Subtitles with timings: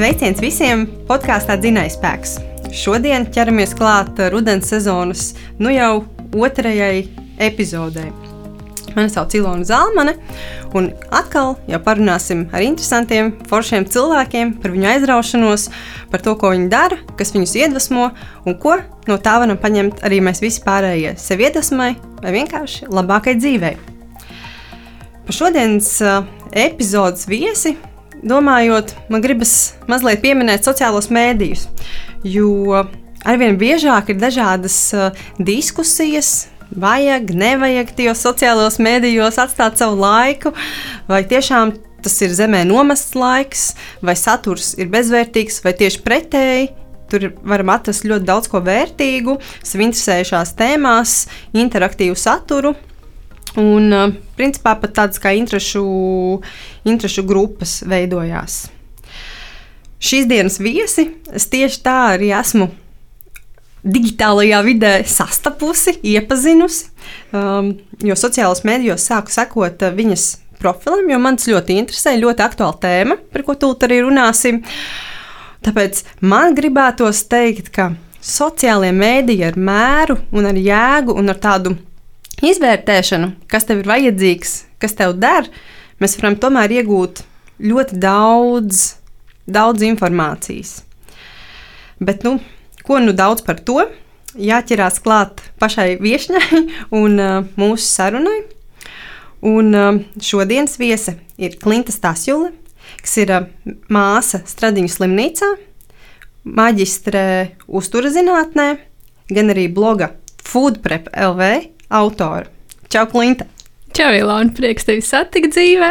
[0.00, 2.30] Sveiciens visiem podkāstā Dzinējspēks.
[2.72, 6.06] Šodien ķeramies klāt rudens sezonas, nu jau
[6.40, 7.02] otrajai
[7.36, 8.06] epizodei.
[8.94, 10.14] Mani sauc Ilona Zalmane,
[10.72, 15.66] un atkal jau parunāsim ar interesantiem, foršiem cilvēkiem par viņu aizraušanos,
[16.08, 18.08] par to, ko viņi dara, kas viņus iedvesmo
[18.48, 21.90] un ko no tā varam paņemt arī mēs visi pārējie sev iedvesmai
[22.24, 23.76] vai vienkārši labākai dzīvei.
[25.28, 26.24] Par šodienas uh,
[26.56, 27.76] epizodes viesi
[28.26, 31.66] domājot, man gribas mazliet pieminēt sociālos mēdījus,
[32.24, 32.84] jo
[33.24, 40.52] arvien biežāk ir dažādas uh, diskusijas vajag, nevajag tajos sociālajos mēdījos atstāt savu laiku,
[41.10, 43.70] vai tiešām tas ir zemē nomests laiks,
[44.04, 46.70] vai saturs ir bezvērtīgs, vai tieši pretēji.
[47.10, 49.34] Tur varam atrast ļoti daudz ko vērtīgu,
[49.66, 51.16] sev interesējušās tēmās,
[51.58, 52.76] interaktīvu saturu.
[53.58, 53.90] Un,
[54.38, 55.82] principā, pat tādas kā interešu,
[56.86, 58.68] interešu grupas veidojās.
[60.00, 62.70] Šīs dienas viesi es tieši tā arī esmu
[63.84, 66.88] digitālajā vidē sastapusi, iepazinusi.
[67.34, 67.74] Um,
[68.04, 70.26] jo sociālajos mēdījos sāku sekot uh, viņas
[70.60, 74.62] profilam, jo man tas ļoti interesē, ļoti aktuāla tēma, par ko tūlīt arī runāsim.
[75.64, 77.90] Tāpēc man gribētos teikt, ka
[78.24, 81.76] sociālajie mēdīji ar mēru un ar jēgu un ar tādu
[82.44, 85.50] izvērtēšanu, kas tev ir vajadzīgs, kas tev der,
[86.00, 87.24] mēs varam tomēr iegūt
[87.60, 88.86] ļoti daudz,
[89.50, 90.80] daudz informācijas.
[92.00, 92.38] Bet, nu,
[92.90, 93.84] Ko nu daudz par to?
[94.34, 96.62] Jāķerās klāt pašai viesņai
[97.00, 98.40] un uh, mūsu sarunai.
[99.46, 102.50] Un uh, šodienas viese ir Klimta Stasjule,
[102.98, 103.48] kas ir uh,
[103.92, 105.52] māsa Stradiņu slimnīcā,
[106.50, 107.24] maģistrē
[107.68, 108.68] uzturas zinātnē,
[109.30, 111.52] gan arī bloga Foodprep LV
[111.90, 112.46] autora.
[112.90, 113.46] Čau, Klimta!
[113.94, 114.54] Čau, Ilona!
[114.54, 115.90] Prieks tevi satikt dzīvē!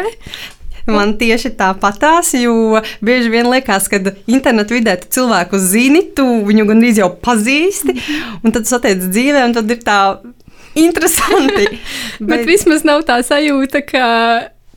[0.89, 6.65] Man tieši tāpatās, jo bieži vien liekas, ka internetu vidē tu cilvēku zini, tu viņu
[6.69, 7.93] gandrīz jau pazīsti,
[8.41, 9.99] un tad satiec dzīvē, un tad ir tā
[10.79, 11.67] interesanti.
[12.19, 14.05] Bet, Bet vismaz nav tā sajūta, ka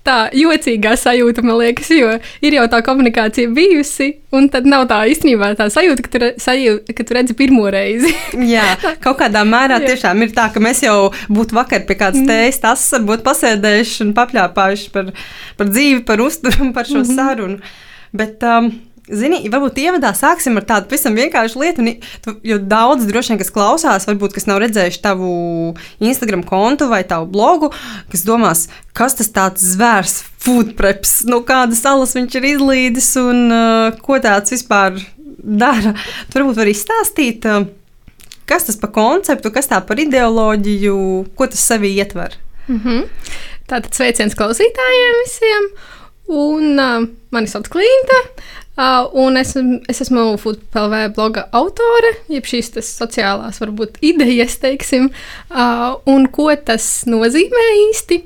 [0.06, 2.10] tā jocīgā sajūta, man liekas, jo
[2.44, 6.96] ir jau tā komunikācija bijusi, un tad nav tā īstenībā tā sajūta, ka tu, sajūta,
[6.98, 8.12] ka tu redzi pirmo reizi.
[8.54, 8.74] Jā,
[9.04, 12.30] kaut kādā mērā tiešām ir tā, ka mēs jau būtu vakar pie kādas mm.
[12.30, 15.12] tējas, tas būtu pasēdējuši un papļāpājuši par,
[15.58, 17.16] par dzīvi, par uzturu un par šo mm -hmm.
[17.16, 17.58] sarunu.
[18.12, 18.72] Bet, um,
[19.10, 21.84] Zini, varbūt ievadā sāksim ar tādu pavisam vienkāršu lietu.
[22.22, 25.32] Tu, jo daudz droši vien, kas klausās, varbūt kas nav redzējuši tavu
[25.98, 27.72] Instagram kontu vai tavu blogu,
[28.12, 33.10] kas domās, kas tas tāds zvērs, food preps, no nu, kādas salas viņš ir izlīdis
[33.18, 35.00] un uh, ko tāds vispār
[35.42, 35.96] dara.
[36.30, 37.66] Tu varbūt vari izstāstīt, uh,
[38.46, 40.96] kas tas par konceptu, kas tā par ideoloģiju,
[41.34, 42.38] ko tas sevī ietver.
[42.68, 43.02] Mm -hmm.
[43.66, 45.68] Tātad sveiciens klausītājiem visiem!
[46.32, 48.18] Un uh, mani sauc Klimta.
[48.72, 49.50] Uh, un es,
[49.92, 55.10] es esmu FUTPLV bloga autore, jeb šīs sociālās, varbūt, idejas, teiksim.
[55.50, 58.22] Uh, un ko tas nozīmē īsti?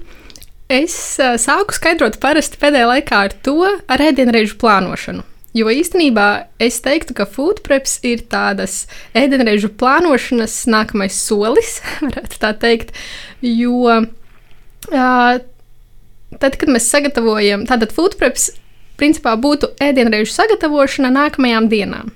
[0.70, 5.24] Es uh, sāku skaidrot parasti pēdējā laikā ar to, ar ēdienreizu plānošanu.
[5.56, 6.26] Jo īstenībā
[6.62, 8.84] es teiktu, ka food preps ir tādas
[9.18, 12.94] ēdienreizu plānošanas nākamais solis, varētu tā teikt.
[13.42, 14.06] Jo uh,
[16.38, 18.52] tad, kad mēs sagatavojam, tātad food preps
[19.00, 22.12] principā būtu ēdienreizu sagatavošana nākamajām dienām.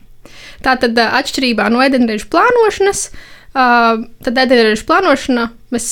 [0.64, 3.06] Tātad, atšķirībā no ēdienreizu plānošanas,
[3.54, 5.90] tad ēdienreizu plānošana mēs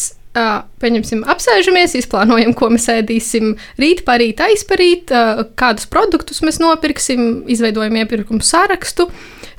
[0.79, 5.11] pieņemsim, apsēžamies, izplānojam, ko mēs ēdīsim rīt, parīt, aizparīt,
[5.59, 9.09] kādus produktus mēs nopirksim, izveidojam iepirkumu sarakstu.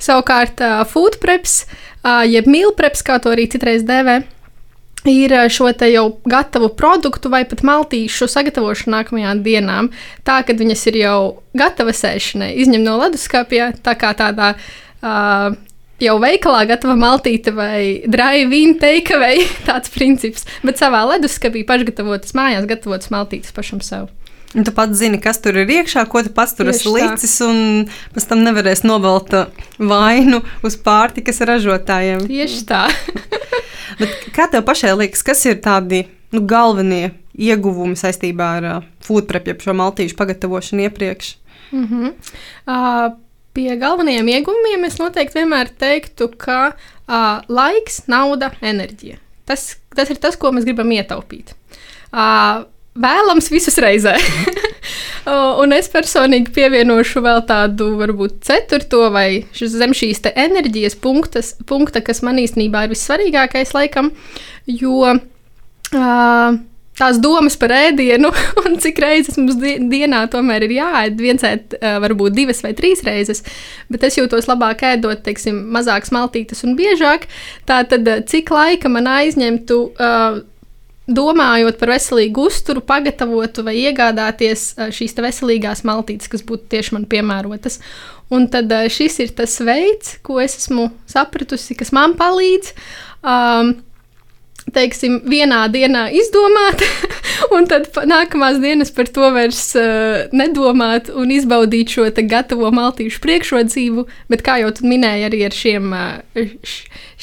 [0.00, 1.66] Savukārt, food preps,
[2.30, 4.22] jeb meal preps, kā to arī citreiz dēvē,
[5.08, 9.90] ir eh, šo te jau gatavu produktu vai pat maltīšu sagatavošanu nākamajām dienām.
[10.26, 11.18] Tā, kad viņas ir jau
[11.56, 15.56] gatavas ēšanai, izņem no leduskapja, tā kā tādā uh,
[16.00, 23.12] jau veikalā gatava maltīte vai drive-in takeaway, tāds princips, bet savā leduskapī pašgatavotas mājās gatavotas
[23.14, 24.08] maltītes pašam sev.
[24.50, 27.84] Un tu pats zini, kas tur ir iekšā, ko tu pats tur esi licis, un
[28.14, 29.30] pēc tam nevarēs novelt
[29.78, 32.24] vainu uz pārtikas ražotājiem.
[32.26, 32.88] Tieši tā.
[34.36, 36.02] kā tev pašai liekas, kas ir tādi
[36.34, 41.36] nu, galvenie ieguvumi saistībā ar uh, food prep, jeb šo maltīšu pagatavošanu iepriekš?
[41.70, 42.12] Mm -hmm.
[42.66, 43.14] uh,
[43.54, 49.16] pie galvenajiem ieguvumiem es noteikti vienmēr teiktu, ka uh, laiks, nauda, enerģija.
[49.44, 51.54] Tas, tas ir tas, ko mēs gribam ietaupīt.
[52.10, 52.66] Uh,
[52.98, 54.16] vēlams visus reizē.
[55.62, 62.24] un es personīgi pievienošu vēl tādu, varbūt, ceturto vai zem šīs enerģijas punktas, punkta, kas
[62.26, 64.10] man īstenībā ir vissvarīgākais, laikam,
[64.66, 66.58] jo uh,
[67.00, 68.30] tās domas par ēdienu,
[68.64, 71.20] un cik reizes mums dienā tomēr ir jāēd.
[71.20, 73.44] Viens ēd, varbūt divas vai trīs reizes,
[73.92, 77.28] bet es jūtos labāk ēdot, teiksim, mazāk smaltītas un biežāk.
[77.70, 79.82] Tātad, cik laika man aizņemtu.
[79.96, 80.42] Uh,
[81.10, 87.80] domājot par veselīgu uzturu, pagatavotu vai iegādāties šīs veselīgās maltītes, kas būtu tieši man piemērotas.
[88.30, 92.74] Un tad šis ir tas veids, ko es esmu sapratusi, kas man palīdz.
[93.20, 93.74] Um,
[94.74, 96.82] teiksim, vienā dienā izdomāt,
[97.54, 104.06] un tad nākamās dienas par to vairs uh, nedomāt un izbaudīt šo gatavo maltīšu priekšrocību.
[104.32, 106.74] Bet, kā jau minēju, arī ar šiem, uh,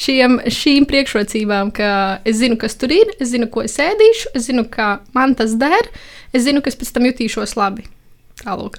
[0.06, 1.90] šiem, šīm priekšrocībām, ka
[2.28, 5.56] es zinu, kas tur ir, es zinu, ko es ēdīšu, es zinu, kā man tas
[5.60, 5.92] der,
[6.32, 7.88] es zinu, ka es pēc tam jutīšos labi.
[8.38, 8.78] Tālāk.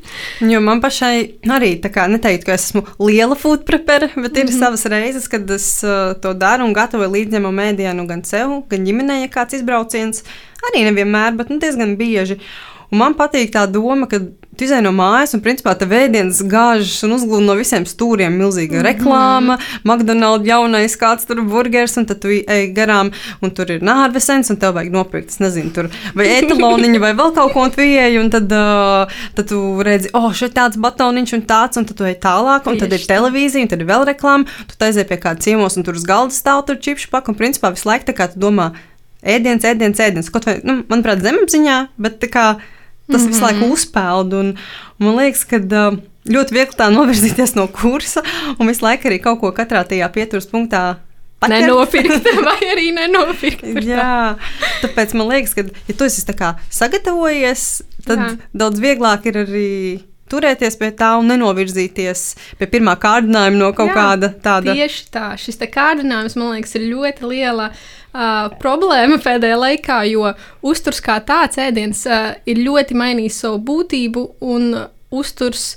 [0.52, 1.14] jo man pašai
[1.50, 4.58] arī tā kā neteikt, ka es esmu liela food prepere, bet ir mm -hmm.
[4.58, 9.20] savas reizes, kad es uh, to daru un gatavoju līdzņemu mēdienu gan sev, gan ģimenei,
[9.22, 10.22] ja kāds izbrauciens.
[10.70, 12.38] Arī nevienmēr, bet nu, diezgan bieži.
[12.90, 14.18] Un man patīk tā doma, ka
[14.58, 18.34] tu izēj no mājas, un principā tā vēdienas gāžas un uzglūda no visiem stūriem.
[18.36, 18.88] Milzīga mm -hmm.
[18.88, 24.50] reklāma, McDonald's jaunais kāds tur burgers, un tad tu ej garām, un tur ir nārvesens,
[24.50, 28.52] un tev vajag nopirkt, nezinu, tur vai etaloniņu vai vēl kaut ko, ieej, un tad,
[28.52, 32.66] uh, tad tu redzi, oh, šeit tāds batoniņš un tāds, un tad tu ej tālāk,
[32.66, 35.76] un Tieši tad ir televīzija, un tad ir vēl reklāma, tu aizej pie kāda ciemos,
[35.76, 38.40] un tur uz galda stāv tur čipšu pak, un principā visu laiku tā kā tu
[38.40, 38.72] domā,
[39.22, 42.46] ēdiens, ēdiens, ēdiens, kaut vai, nu, manuprāt, zemapziņā, bet tā kā
[43.10, 43.32] Tas mm -hmm.
[43.32, 43.72] visu laiku mhm.
[43.72, 44.32] uzpeld.
[44.32, 44.56] Un,
[44.98, 45.58] man liekas, ka
[46.30, 48.22] ļoti viegli tā novirzīties no kursa
[48.58, 50.96] un visu laiku arī kaut ko katrā tajā pieturas punktā.
[51.40, 51.60] Paķert.
[51.64, 53.64] Nenopirkt, vai arī nenopirkt.
[53.80, 54.36] Jā,
[54.82, 56.20] tāpēc man liekas, ka, ja tu esi
[56.68, 58.36] sagatavojies, tad Jā.
[58.52, 59.70] daudz vieglāk ir arī
[60.30, 62.24] turēties pie tā un nenovirzīties
[62.60, 64.74] pie pirmā kārdinājuma no kaut Jā, kāda tāda.
[64.76, 70.32] Tieši tā, šis kārdinājums man liekas ir ļoti liela uh, problēma pēdējā laikā, jo
[70.66, 74.70] uzturs kā tāds ēdiens uh, ir ļoti mainījis savu būtību, un
[75.10, 75.74] uzturs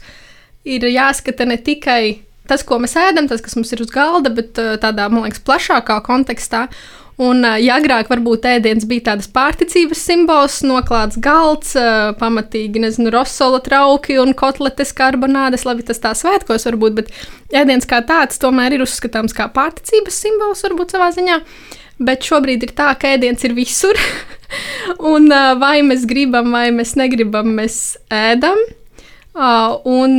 [0.64, 2.04] ir jāskata ne tikai
[2.50, 5.44] tas, ko mēs ēdam, tas, kas mums ir uz galda, bet uh, tādā, man liekas,
[5.48, 6.68] plašākā kontekstā.
[7.22, 11.76] Un, ja agrāk varbūt ēdiens bija tādas pārticības simbols, noklāts galds,
[12.18, 17.14] pamatīgi, nezinu, rosola trauki un kotletes karbonādes, labi, tas tā svētkos varbūt, bet
[17.54, 21.38] ēdiens kā tāds tomēr ir uzskatāms kā pārticības simbols varbūt savā ziņā.
[22.04, 24.00] Bet šobrīd ir tā, ka ēdiens ir visur.
[25.14, 25.30] un
[25.62, 28.58] vai mēs gribam, vai mēs negribam, mēs ēdam.
[29.90, 30.18] Un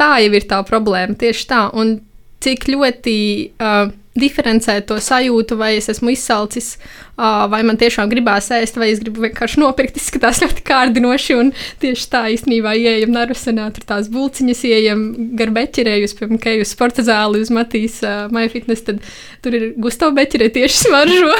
[0.00, 1.20] tā jau ir tā problēma.
[1.20, 1.66] Tieši tā.
[1.76, 1.98] Un
[2.40, 3.16] cik ļoti
[3.60, 6.72] uh, diferencēt to sajūtu, vai es esmu izsalcis,
[7.16, 10.00] vai man tiešām gribās ēst, vai es gribu vienkārši nopirkt.
[10.00, 11.52] Izskatās ļoti kārdinoši, un
[11.82, 15.04] tieši tā īstenībā ieejam Narusenā, tur tās bulciņas, ieejam
[15.38, 19.02] gar beķerēju, piemēram, ka uz sporta zāli, uz Matīs uh, MyFitness, tad
[19.44, 21.34] tur ir Gusto beķerē tieši smaržo.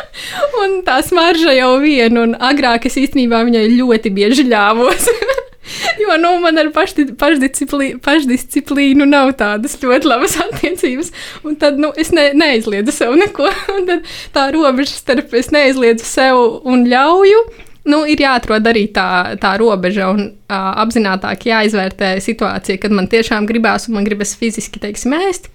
[0.64, 5.08] un tā smarža jau viena, un agrāk es īstenībā viņai ļoti bieži ļāvos.
[6.02, 11.12] Jo nu, man ar pašdisciplī, pašdisciplīnu nav tādas ļoti labas attiecības.
[11.46, 13.50] Un tad nu, es ne, neaizliedzu sev neko.
[14.36, 17.44] Tā robeža starp es neaizliedzu sev un ļauju.
[17.90, 23.48] Nu, ir jāatrod arī tā, tā robeža un uh, apzināti jāizvērtē situācija, kad man tiešām
[23.48, 25.48] gribās un man gribas fiziski, teiksim, ēst.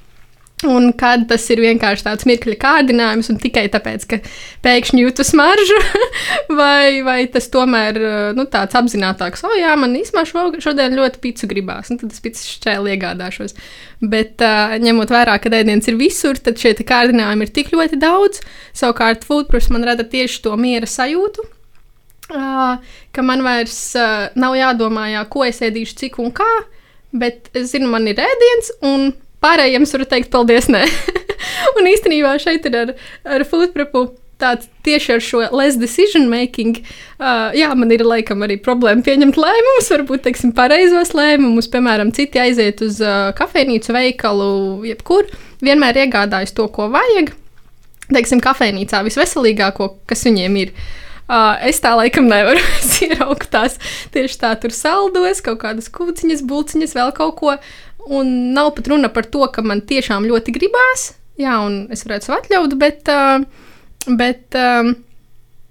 [0.63, 4.19] Un kad tas ir vienkārši tāds mirkļa kārdinājums, un tikai tāpēc, ka
[4.63, 5.80] pēkšņi jūtu smaržu,
[6.62, 8.00] vai, vai tas tomēr
[8.38, 10.24] nu, tāds apzinātāks, o, jā, man īstenībā
[10.63, 13.58] šodien ļoti picu gribās, un tad es picu šķēli iegādāšos.
[14.00, 18.39] Bet uh, ņemot vērā, ka ēdiens ir visur, tad šie kārdinājumi ir tik ļoti daudz.
[18.72, 21.50] Savukārt, foodproof man rada tieši to miera sajūtu.
[22.32, 22.80] Uh,
[23.12, 26.50] ka man vairs uh, nav jādomā, jā, ko es ēdīšu, cik un kā,
[27.13, 29.12] bet es zinu, man ir ēdiens, un
[29.46, 30.70] Pārējiem es varu teikt, paldies.
[31.78, 32.94] un īstenībā šeit ir ar,
[33.38, 34.08] ar foodprepu
[34.42, 36.82] tāds tieši ar šo less decision making.
[37.20, 41.70] Uh, jā, man ir laikam arī problēma pieņemt lēmumus, varbūt teiksim, pareizos lēmumus.
[41.72, 44.52] Piemēram, citi aiziet uz uh, kafejnīcu, veikalu,
[44.92, 45.32] jebkur,
[45.64, 47.34] vienmēr iegādājas to, ko vajag.
[48.12, 50.75] Teiksim, kafejnīcā visveselīgāko, kas viņiem ir.
[51.25, 52.62] Uh, es tā laikam nevaru
[53.08, 53.80] ieraugt tās
[54.14, 57.56] tieši tā, tur saldos, kaut kādas kūciņas, bulciņas, vēl kaut ko.
[58.06, 61.08] Un nav pat runa par to, ka man tiešām ļoti gribās,
[61.42, 63.42] jā, un es varētu sev atļaut, bet, uh,
[64.20, 64.92] bet uh,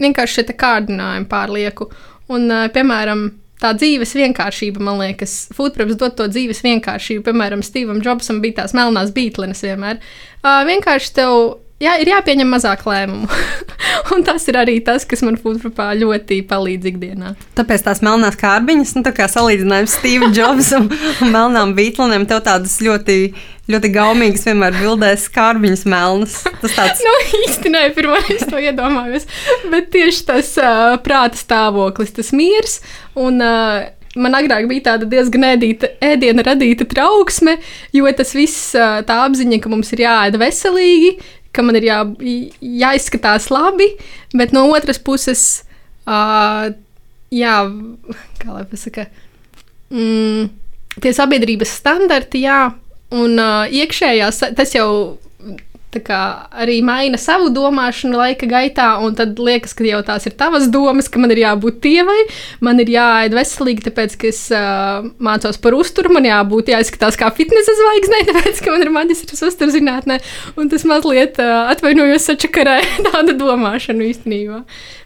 [0.02, 1.88] vienkārši šie kārdinājumi pārlieku.
[2.34, 3.28] Un, uh, piemēram,
[3.62, 7.24] tā dzīves vienkāršība, man liekas, Foodpreps dod to dzīves vienkāršību.
[7.28, 10.02] Piemēram, Stevam Jobsam bija tās melnās beiglenes vienmēr.
[10.44, 11.36] Vienkārši tev
[11.82, 13.28] jā, ir jāpieņem mazāk lēmumu.
[14.14, 17.34] un tas ir arī tas, kas man futbolā ļoti palīdz ikdienā.
[17.58, 20.90] Tāpēc tās melnās kārbiņas, nu, tā kā salīdzinājums Steve Jobs un,
[21.34, 23.18] melnām beatlēm, tev tādas ļoti
[23.70, 26.36] ļoti gaumīgas, vienmēr bildēs skārbiņas melnas.
[26.60, 29.24] Tas tāds nu, īsti nē, pirmā es to iedomājos.
[29.72, 32.80] Bet tieši tas uh, prāta stāvoklis, tas miers.
[33.16, 33.86] Un, uh,
[34.20, 37.56] man agrāk bija tāda diezgan ēdīta, ēdiena radīta trauksme,
[37.96, 41.16] jo tas viss, tā apziņa, ka mums ir jāēd veselīgi,
[41.54, 42.00] ka man ir jā,
[42.60, 43.90] jāizskatās labi,
[44.36, 45.64] bet no otras puses,
[46.06, 46.68] uh,
[47.34, 47.56] jā,
[48.40, 49.08] kā lai pasaka,
[49.94, 50.48] mm,
[51.00, 52.60] tie sabiedrības standarti, jā,
[53.14, 54.90] un uh, iekšējās, tas jau
[56.02, 61.08] arī maina savu domāšanu laika gaitā, un tad liekas, ka jau tās ir tavas domas,
[61.08, 62.18] ka man ir jābūt tievai,
[62.64, 67.30] man ir jāēd veselīgi, tāpēc, ka es uh, mācos par uzturu, man jābūt jāizskatās kā
[67.36, 70.18] fitnesa zvaigznē, tāpēc, ka man ir maģistrs uzturzinātnē,
[70.58, 74.64] un tas mazliet uh, atvainojos sačakarē tāda domāšana īstenībā.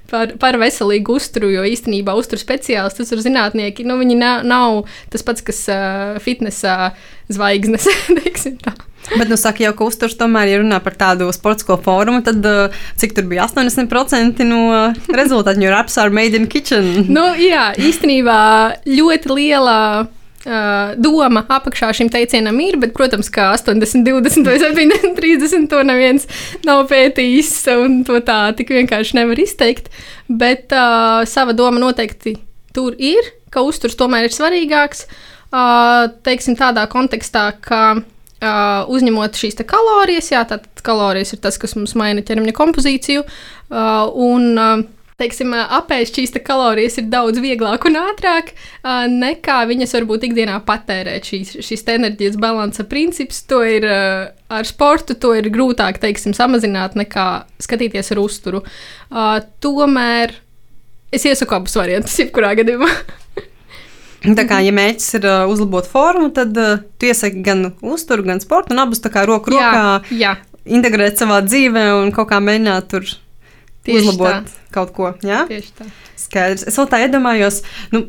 [0.08, 3.84] Par, par veselīgu uzturu, jo īstenībā uzturu speciālisti, ir zinātnieki.
[3.84, 4.78] Nu, viņi nav, nav
[5.12, 6.94] tas pats, kas uh, fitnesa
[7.28, 7.90] zvaigznes,
[8.22, 8.72] teiksim tā.
[9.16, 12.74] Bet, nu, saka, jau, ka uzturs tomēr, ja runā par tādu sportisko fórumu, tad uh,
[13.00, 16.90] cik tur bija 80% no uh, rezultātu, jo raps are made in kitchen.
[17.16, 18.38] nu, jā, īstenībā
[18.88, 19.80] ļoti liela.
[20.48, 25.80] Uh, doma apakšā šim teicienam ir, bet, protams, ka 80, 20 vai 70, 30 to
[25.84, 26.28] neviens
[26.64, 29.90] nav pētījis, un to tā tik vienkārši nevar izteikt.
[30.30, 32.36] Bet uh, sava doma noteikti
[32.72, 35.08] tur ir, ka uzturs tomēr ir svarīgāks.
[35.48, 38.06] Uh, teiksim, tādā kontekstā, ka uh,
[38.38, 43.24] Uh, uzņemot šīs kalorijas, jā, tātad kalorijas ir tas, kas mums maina ķermeņa kompozīciju.
[43.66, 44.84] Uh, un, uh,
[45.18, 51.26] teiksim, apēst šīs kalorijas ir daudz vieglāk un ātrāk uh, nekā viņas varbūt ikdienā patērēt.
[51.26, 56.94] Šīs, šis enerģijas balansa princips, to ir uh, ar sportu, to ir grūtāk, teiksim, samazināt
[56.98, 57.28] nekā
[57.64, 58.62] skatīties ar uzturu.
[59.10, 60.38] Uh, tomēr
[61.10, 62.92] es iesaku abus variantus, jebkurā gadījumā.
[64.18, 68.42] Tā kā, ja mērķis ir uh, uzlabot formu, tad uh, tu iesaki gan uzturu, gan
[68.42, 70.32] sportu, un abus tā kā roku rokā jā, jā.
[70.66, 73.06] integrēt savā dzīvē un kaut kā mēģināt tur
[73.86, 74.67] Tieši uzlabot tā.
[74.74, 75.12] Kaut ko.
[75.26, 75.44] Jā?
[75.50, 75.88] Tieši tā.
[76.18, 76.66] Skaidrs.
[76.68, 77.62] Es vēl tā iedomājos,
[77.94, 78.08] nu,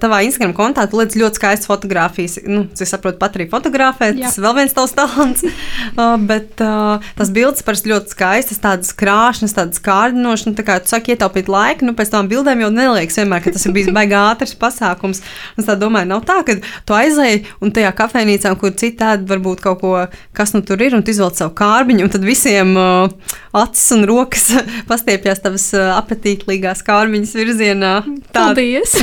[0.00, 2.38] tavā Instagram kontā tu liec ļoti skaistas fotogrāfijas.
[2.48, 4.30] Nu, es saprotu, pat arī fotografēt, Jā.
[4.30, 5.44] tas vēl viens tavs talants.
[5.44, 10.48] uh, bet uh, tas bildes parasti ļoti skaistas, tādas krāšņas, tādas kārdinošas.
[10.48, 13.52] Nu, tā kā tu saki, ietaupīt laiku, nu pēc tam bildēm jau neliekas vienmēr, ka
[13.54, 15.20] tas ir bijis baigi ātrs pasākums.
[15.60, 16.56] Es tā domāju, nav tā, ka
[16.88, 19.94] tu aizēji un tajā kafejnīcā, kur citādi varbūt kaut ko,
[20.36, 24.08] kas nu tur ir, un tu izvelc savu kārbiņu, un tad visiem uh, acis un
[24.08, 24.48] rokas
[24.90, 27.94] pastiepjas tavas uh, apetītīgās kārbiņas virzienā.
[28.30, 28.48] Tā.
[28.48, 28.96] Paldies!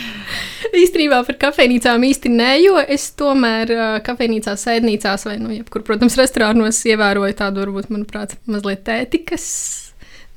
[0.80, 6.18] Īstenībā par kafejnīcām īsti nē, jo es tomēr uh, kafejnīcās, sēdnīcās vai, nu, jebkur, protams,
[6.20, 9.46] restorānos ievēroju tādu, varbūt, manuprāt, mazliet ētikas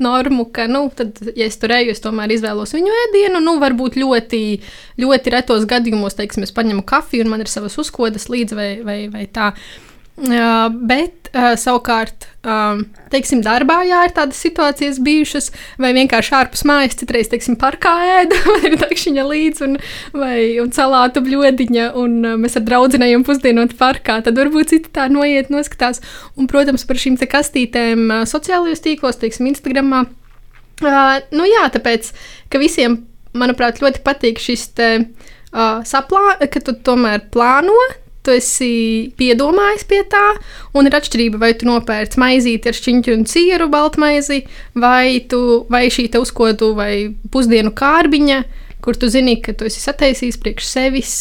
[0.01, 3.43] normu, ka, nu, tad, ja es tur eju, es tomēr izvēlos viņu ēdienu.
[3.45, 4.41] Nu, varbūt ļoti,
[5.03, 8.99] ļoti retos gadījumos, teiksim, es paņemu kafiju un man ir savas uzkodas līdzi vai, vai,
[9.13, 9.53] vai tā.
[9.53, 15.49] Uh, bet uh, savukārt, um, teiksim, darbā, jā, ir tādas situācijas bijušas,
[15.81, 19.77] vai vienkārši ārpus mājas, citreiz, teiksim, parkā ēda, vai ir takšiņa līdzi, un,
[20.13, 25.07] vai un salātu bļodiņa, un uh, mēs ar draudzinējiem pusdienot parkā, tad varbūt citi tā
[25.09, 26.03] noiet, noskatās.
[26.37, 30.05] Un, protams, par šīm kastītēm uh, sociālajos tīklos, teiksim, Instagramā.
[30.83, 32.13] Uh, nu jā, tāpēc,
[32.53, 33.01] ka visiem,
[33.33, 37.81] manuprāt, ļoti patīk šis te, uh, saplā, ka tu tomēr plāno
[38.23, 40.23] tu esi piedomājis pie tā,
[40.77, 44.43] un ir atšķirība, vai tu nopērci maizīti ar šķiņķu un cieru baltmaizi,
[44.79, 46.93] vai, tu, vai šī te uzkodu vai
[47.33, 48.39] pusdienu kārbiņa,
[48.83, 51.13] kur tu zini, ka tu esi sataisījis priekš sevis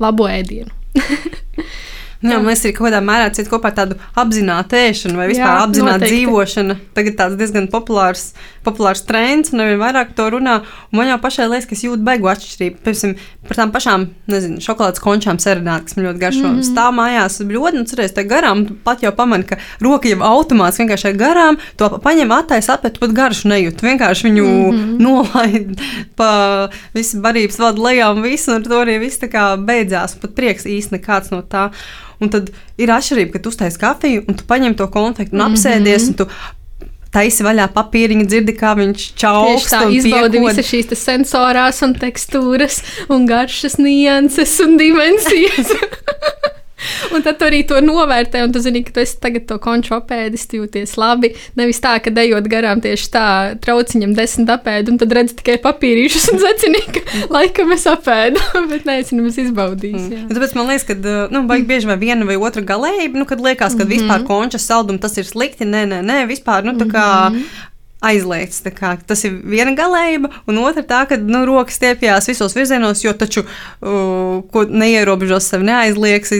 [0.00, 0.72] labu ēdienu.
[2.18, 2.38] Jā, jā.
[2.40, 6.08] Man liekas, arī kaut kādā mērā cieta kopā ar tādu apzinātu ēšanu vai vispār apzinātu
[6.10, 6.74] dzīvošanu.
[6.96, 8.32] Tagad tāds diezgan populārs,
[8.66, 10.56] populārs trends, un nevien vairāk to runā.
[10.90, 12.80] Un man jau pašai liekas, ka es jūtu beigu atšķirību.
[12.82, 13.12] Piemēram,
[13.46, 16.42] par tām pašām, nezinu, šokolādes končām serenāt, kas man ļoti garšo.
[16.42, 16.66] Mm -hmm.
[16.66, 21.14] Stāv mājās bļodi, un cerēs te garām, pat jau pamani, ka roka jau automātiski vienkārši
[21.14, 23.82] garām, to paņem attais apet, pat garšu nejūt.
[23.82, 24.98] Vienkārši viņu mm -hmm.
[24.98, 25.80] nolaid
[26.16, 30.18] pa visu barības vadu lejā un visu, un ar to arī viss tā kā beidzās.
[30.20, 31.70] Pat prieks īsti nekāds no tā.
[32.18, 36.08] Un tad ir atšķirība, ka tu uztaisīji kafiju, un tu paņem to konfekti un apsēdies.
[36.08, 36.08] Mm -hmm.
[36.08, 36.56] un tu,
[37.08, 39.70] Taisi vaļā papīriņu, dzirdi, kā viņš čauks.
[39.72, 45.72] Tā izbaudi visas šīs sensorās un tekstūras un garšas nianses un dimensijas.
[47.14, 50.46] Un tad arī to novērtē, un tu zini, ka tu esi tagad to konču apēdis,
[50.58, 51.32] jūties labi.
[51.58, 53.26] Nevis tā, ka dejot garām tieši tā,
[53.62, 57.04] trauciņam desmit apēdu, un tad redz tikai papīrīšus un secini, ka
[57.36, 58.42] laikam es apēdu,
[58.72, 60.04] bet neesmu nemaz izbaudījis.
[60.08, 60.28] Mm.
[60.32, 63.74] Tāpēc man liekas, ka nu, vajag bieži vai viena vai otra galējība, nu, kad liekas,
[63.74, 63.94] ka mm -hmm.
[63.96, 65.66] vispār končas saldums tas ir slikti.
[65.68, 67.08] Nē, nē, nē, vispār, nu, tā kā.
[67.30, 68.62] Mm -hmm aizliegts.
[69.06, 73.44] Tas ir viena galējība, un otra tā, ka nu, rokas stiepjas visos virzienos, jo taču
[73.44, 76.36] uh, ko neierobežos sev neaizliegs,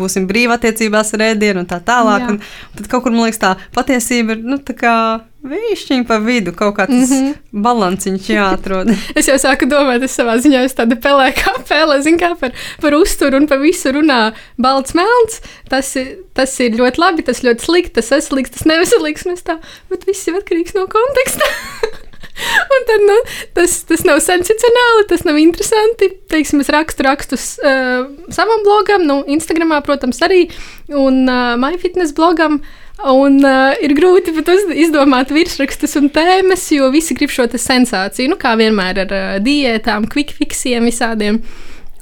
[0.00, 2.26] būsim brīvi attiecībās ar ēdienu un tā tālāk.
[2.26, 2.34] Jā.
[2.34, 4.94] Un, un tad kaut kur man liekas, tā patiesība ir nu, tā kā
[5.40, 7.60] Viņš pa vidu kaut kāds mm -hmm.
[7.64, 8.90] balanciņš jāatrod.
[9.18, 12.52] es jau sāku domāt, es savā ziņā esmu tāda pelē, kā pēle, zin kā par,
[12.80, 15.40] par uzturu un par visu runā balts melns.
[15.68, 15.96] Tas,
[16.34, 19.56] tas ir ļoti labi, tas ļoti slikti, tas veselīgs, tas neveselīgs, un tā,
[19.88, 21.48] bet viss ir atkarīgs no konteksta.
[22.40, 23.16] Un tad, nu,
[23.52, 26.08] tas, tas nav sensacionāli, tas nav interesanti.
[26.32, 30.46] Teiksim, es rakstu rakstus uh, savam blogam, nu, Instagramā, protams, arī,
[30.88, 32.54] un uh, MyFitness blogam.
[32.54, 38.34] Uh, Un uh, ir grūti pat izdomāt virsrakstus un tēmas, jo visi grib šo sensāciju.
[38.34, 41.40] Nu, kā vienmēr ar uh, diētām, quick fixiem, visādiem.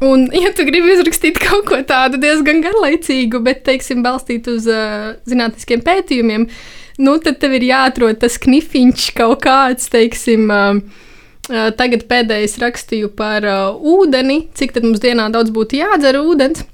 [0.03, 5.13] Un, ja tu gribi uzrakstīt kaut ko tādu diezgan garlaicīgu, bet, teiksim, balstīt uz uh,
[5.31, 6.49] zinātniskiem pētījumiem,
[6.99, 13.47] nu, tad tev ir jāatrod tas knifiņš kaut kāds, teiksim, uh, tagad pēdējais rakstīju par
[13.47, 16.67] uh, ūdeni, cik tad mums dienā daudz būtu jādzer ūdens.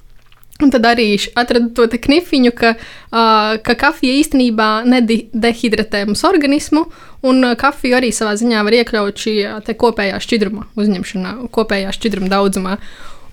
[0.65, 6.87] Un tad arī atradu to knifiņu, ka, uh, ka kafija īstenībā nedehidratē mums organismu,
[7.29, 9.35] un kafiju arī savā ziņā var iekļaut šī
[9.81, 12.79] kopējā šķidruma uzņemšanā, kopējā šķidruma daudzumā.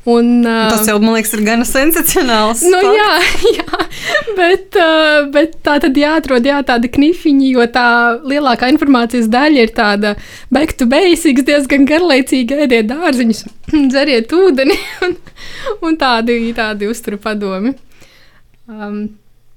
[0.03, 2.63] Un, uh, Tas jau, man liekas, ir gana sensacionāls.
[2.65, 2.97] Nu, fakts.
[2.97, 3.81] jā, jā,
[4.37, 7.85] bet, uh, bet tā tad jāatrod jā, tāda knifiņa, jo tā
[8.25, 10.15] lielākā informācijas daļa ir tāda
[10.49, 13.43] back to basics, diezgan garlaicīga, ēdiet dārziņus,
[13.93, 15.13] dzeriet ūdeni un,
[15.85, 17.75] un tādi, tādi uzturu padomi.
[18.65, 19.03] Um,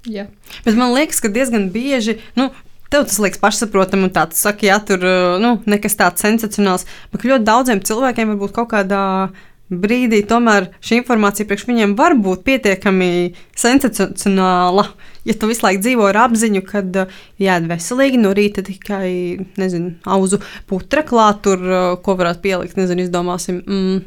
[0.05, 0.27] jā.
[0.67, 2.19] Bet man liekas, ka diezgan bieži.
[2.37, 2.51] Nu,
[2.93, 5.01] Tev tas liekas pašsaprotami, un tāds saka, ja tur
[5.41, 6.85] nu, nekas tāds sensacionāls.
[7.11, 11.95] Bet ļoti daudziem cilvēkiem var būt kaut kādā uh, brīdī tomēr šī informācija priekš viņiem
[11.97, 14.87] var būt pietiekami sensacionāla.
[15.25, 19.95] Ja tu visu laiku dzīvo ar apziņu, ka uh, jāēd veselīgi, no rīta tikai nezinu,
[20.05, 23.63] auzu putra klāt, tur uh, ko varētu pielikt, nezinu, izdomāsim.
[23.65, 24.03] Mm,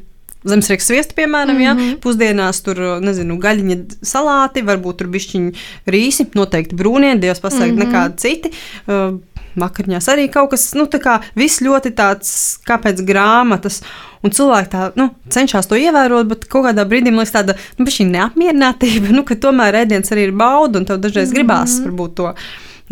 [0.49, 1.88] Zemesrieks sviestu, piemēram, mm -hmm.
[1.91, 5.53] ja pusdienās tur, uh, nezinu, gaļiņa salāti, varbūt tur bišķiņi
[5.91, 7.88] rīsi, noteikti brūnie, dievs pasaka, mm -hmm.
[7.88, 8.53] nekādi citi.
[8.87, 9.19] Uh,
[9.57, 12.31] vakariņās arī kaut kas, nu, tā kā viss ļoti tāds,
[12.69, 13.83] kā pēc grāmatas.
[14.27, 17.87] Un cilvēki tā, nu, cenšas to ievērot, bet kaut kādā brīdī man liekas, tāda nu,
[17.87, 21.90] neapmierinātība, nu, ka tomēr ēdiens arī ir bauda un tev dažreiz gribās mm -hmm.
[21.90, 22.33] varbūt to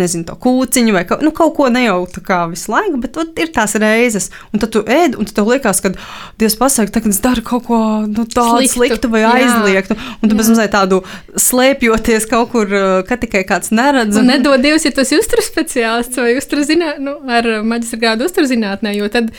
[0.00, 3.52] nezinu, to kūciņu vai kaut, nu, kaut ko nejautu kā visu laiku, bet ot, ir
[3.54, 4.30] tās reizes.
[4.52, 5.92] Un tad tu ēd, un tev liekas, ka
[6.40, 9.98] Dievs pasaka, ka es daru kaut ko nu, tādu sliktu, sliktu vai aizliegtu.
[10.20, 12.72] Un tu bez mazliet tādu slēpjoties kaut kur,
[13.08, 14.18] ka tikai kāds neredz.
[14.20, 18.28] Un nedod Dievs, ja tas ir uzturs speciālists vai uzturs zinātnē, nu, ar maģistra grādu
[18.28, 19.32] uzturs zinātnē, jo tad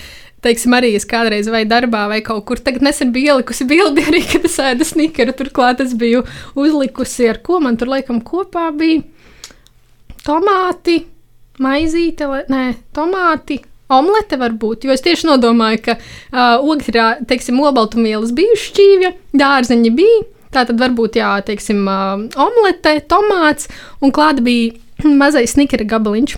[0.46, 4.24] teiksim, arī es kādreiz vai darbā, vai kaut kur tagad nesen biju ielikusi bildi arī,
[4.32, 5.36] kad es ēdu snickeru.
[5.38, 6.24] Turklāt es biju
[6.58, 9.04] uzlikusi ar ko man tur laikam kopā bija
[10.28, 11.02] tomāti,
[11.64, 12.64] maizīte, nē,
[12.96, 13.62] tomāti.
[13.88, 16.98] Omlete var būt, jo es tieši nodomāju, ka uh, ogļu ir,
[17.30, 20.26] teiksim, olbaltumvielas bijušas šķīvja, dārzeņi bija.
[20.52, 23.72] Tā tad varbūt, jā, teiksim, uh, omlete, tomāts
[24.04, 24.76] un klāta bija
[25.22, 26.36] mazais snikera gabaliņš.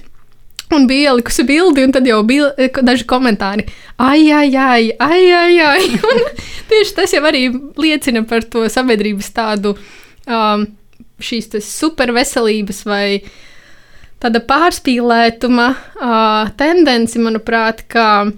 [0.77, 2.51] Un bija ielikusi bildi, un tad jau bija
[2.85, 3.65] daži komentāri.
[3.97, 5.87] Ai, ai, ai, ai, ai, ai.
[6.69, 7.47] Tieši tas jau arī
[7.81, 9.73] liecina par to sabiedrības tādu
[10.29, 10.67] um,
[11.17, 13.05] šīs superveselības vai
[14.23, 18.29] tāda pārspīlētuma uh, tendenci, manuprāt, ka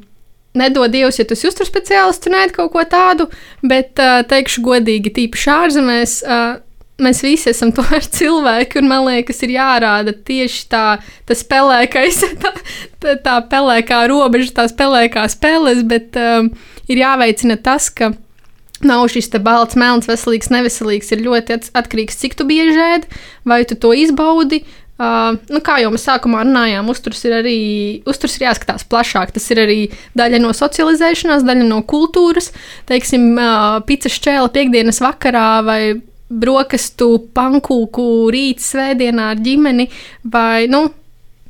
[0.58, 3.30] nedod Dievs, ja tu esi uzturu speciālists, tu neēd kaut ko tādu,
[3.64, 6.18] bet uh, teikšu godīgi, tīpaši ārzemēs.
[6.26, 6.60] Uh,
[7.02, 10.86] mēs visi esam tomēr cilvēki, un man liekas, ir jārāda tieši tā,
[11.30, 12.56] tas pelēkais, tā,
[13.02, 16.52] tā, tā pelēkā robeža, tās pelēkās peles, bet um,
[16.92, 18.14] ir jāveicina tas, ka
[18.86, 21.12] nav šis balts, melns, veselīgs, neveselīgs.
[21.14, 23.08] Ir ļoti atkarīgs, cik tu bieži ēd,
[23.48, 24.64] vai tu to izbaudi.
[25.02, 27.58] Uh, nu, kā jau mēs sākumā runājām, uzturs ir arī
[28.06, 29.32] uzturs ir jāskatās plašāk.
[29.34, 29.78] Tas ir arī
[30.20, 32.52] daļa no socializēšanās, daļa no kultūras.
[32.92, 35.82] Teiksim, uh, pizza šķēle piekdienas vakarā vai
[36.30, 39.90] brokastu pankūku rīta svētdienā ar ģimeni,
[40.32, 40.86] vai nu,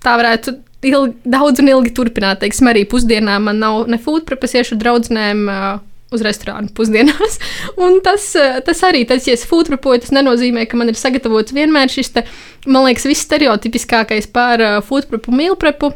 [0.01, 0.55] tā varētu
[0.87, 2.39] ilgi, daudz un ilgi turpināt.
[2.45, 5.43] Teiksim, arī pusdienā man nav ne foodprep, es iešu draudzenēm.
[5.51, 7.37] Uh, Uz restorānu pusdienās.
[7.83, 8.33] Un tas,
[8.67, 12.25] tas arī, tas, ja es foodprepoju, tas nenozīmē, ka man ir sagatavots vienmēr šis, te,
[12.67, 15.93] man liekas, viss stereotipiskākais par uh, foodprepu, mīlprepu.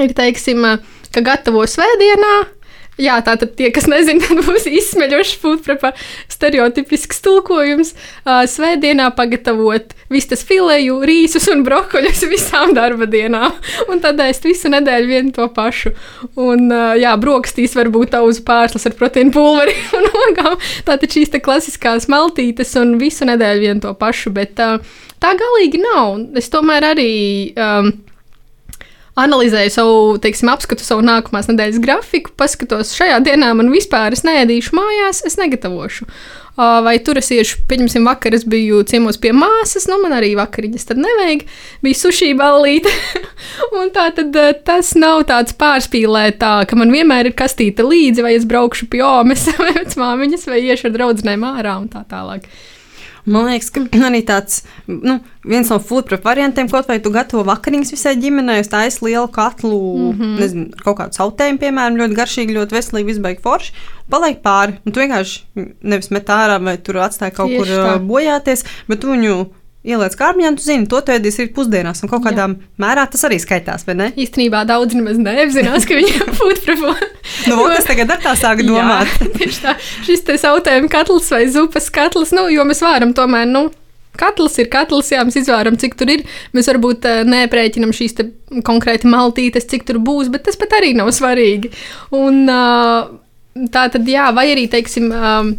[0.00, 0.64] Ir, teiksim,
[1.14, 2.32] ka gatavo svētdienā,
[3.00, 5.90] Jā, tātad tie, kas nezina, tad būs izsmeļošs foodprepa
[6.30, 7.92] stereotipisks tulkojums.
[8.24, 13.56] Svētdienā pagatavot vistas fileju, rīsus un brokoļus visām darba dienām.
[13.90, 15.94] Un tad ēst visu nedēļu vienu to pašu.
[16.38, 20.58] Un, jā, brokastīs var būt auzu pārslas ar proteīnu pulveri un ogām.
[20.86, 24.30] Tātad šīs te klasiskās maltītes un visu nedēļu vienu to pašu.
[24.34, 24.78] Bet uh,
[25.22, 26.20] tā galīgi nav.
[26.38, 27.14] Es tomēr arī.
[27.58, 27.94] Um,
[29.20, 34.74] analizēju savu, teiksim, apskatu savu nākamās nedēļas grafiku, paskatos, šajā dienā man vispār es neēdīšu
[34.76, 36.08] mājās, es negatavošu.
[36.54, 40.86] Vai tur es iešu, pieņemsim, vakar es biju ciemos pie māsas, nu man arī vakariņas
[40.86, 41.42] tad nevajag,
[41.82, 42.92] bija sushi ballīte.
[43.80, 48.46] un tā tad tas nav tāds pārspīlētā, ka man vienmēr ir kastīte līdzi, vai es
[48.46, 52.46] braukšu pie omes vai vecmāmiņas, vai iešu ar draudzenēm ārā un tā tālāk.
[53.24, 55.16] Man liekas, ka arī tāds nu,
[55.48, 59.78] viens no foodprep variantiem, kaut vai tu gatavo vakariņas visai ģimenei, uz taisa lielu katlu,
[59.80, 60.38] mm -hmm.
[60.42, 63.72] nezinu, kaut kādu sautējumu, piemēram, ļoti garšīgi, ļoti veselīgi, izbaigi forši.
[64.12, 65.40] Paliek pāri, un tu vienkārši
[65.82, 67.98] nevis met ārā vai tur atstāji kaut Tieši kur tā.
[67.98, 69.46] bojāties, bet tu viņu
[69.84, 72.56] ieliec kārbiņā, tu zini, to ēdīs ir pusdienās, un kaut kādā Jā.
[72.80, 74.08] mērā tas arī skaitās, vai ne?
[74.16, 76.96] Īstenībā daudz nemaz neapzinās, ka viņiem foodprepā.
[77.50, 79.12] nu, no, tas tagad ar tā sāk domāt.
[79.20, 79.76] Jā, tieši tā,
[80.08, 83.68] šis te sautējuma katls vai zupas katls, nu, jo mēs varam tomēr, nu,
[84.14, 86.20] Katls ir katls, jā, mēs izvērām, cik tur ir.
[86.54, 88.14] Mēs varbūt uh, neprēķinām šīs
[88.62, 91.72] konkrēti maltītes, cik tur būs, bet tas pat arī nav svarīgi.
[92.14, 93.10] Un, uh,
[93.74, 95.50] tā tad, jā, vai arī, teiksim, uh,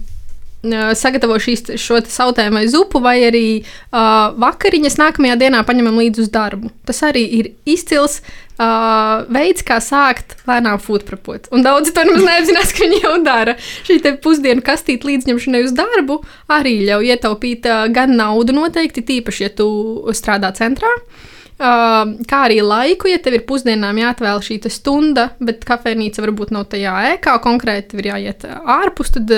[0.98, 6.32] sagatavo šīs, šo sautējumu vai zupu, vai arī uh, vakariņas nākamajā dienā paņemam līdzi uz
[6.34, 6.72] darbu.
[6.88, 11.52] Tas arī ir izcils uh, veids, kā sākt lēnām foodprepot.
[11.56, 13.58] Un daudzi to nemaz neapzinās, ka viņi jau dara.
[13.88, 19.56] Šī pusdienu kastīte līdzņemšanai uz darbu arī ļauj ietaupīt uh, gan naudu noteikti, tīpaši, ja
[19.56, 19.70] tu
[20.16, 20.92] strādā centrā.
[20.96, 26.68] Uh, kā arī laiku, ja tev ir pusdienām jāatvēl šī stunda, bet kafejnīca varbūt nav
[26.72, 29.32] tajā ēkā, konkrēti ir jāiet ārpus, tad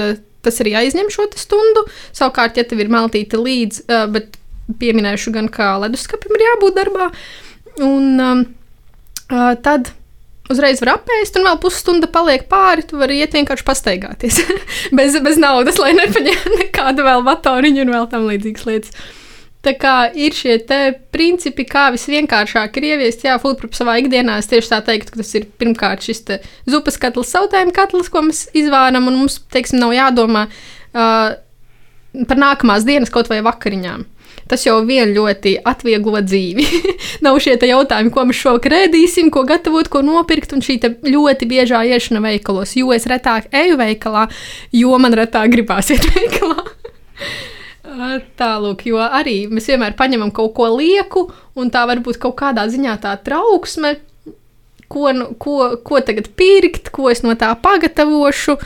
[0.47, 1.85] tas arī aizņem šo stundu.
[2.15, 4.39] Savukārt, ja tev ir meltīte līdzi, uh, bet
[4.81, 7.11] pieminēšu gan, ka leduskapim ir jābūt darbā,
[7.83, 8.43] un um,
[9.31, 9.93] uh, tad
[10.51, 12.85] uzreiz var apēst, un vēl pusstunda paliek pāri.
[12.87, 14.41] Tu vari iet vienkārši pastaigāties
[14.97, 19.07] bez, bez naudas, lai nepaņemtu nekādu vēl batoriņu un vēl tam līdzīgas lietas.
[19.67, 20.53] Tā kā ir šie
[21.11, 24.37] principi, kā visvienkāršāk ir ieviest, jā, foodprep savā ikdienā.
[24.39, 26.23] Es tieši tā teiktu, ka tas ir pirmkārt šis
[26.69, 31.33] zupas katls, sautējuma katls, ko mēs izvāram, un mums, teiksim, nav jādomā uh,
[32.29, 34.05] par nākamās dienas kaut vai vakariņām.
[34.47, 36.63] Tas jau vien ļoti atvieglo dzīvi.
[37.25, 40.55] Nav šie jautājumi, ko mēs šovakar ēdīsim, ko gatavot, ko nopirkt.
[40.55, 44.29] Un šī ļoti biežā iešana veikalos, jo es retāk eju veikalā,
[44.71, 46.63] jo man retāk gribās iet veikalā.
[48.37, 52.67] Tālāk, jo arī mēs vienmēr paņemam kaut ko lieku, un tā var būt kaut kādā
[52.67, 53.95] ziņā tā trauksme,
[54.91, 58.57] ko, nu, ko, ko tagad pirkt, ko es no tā pagatavošu.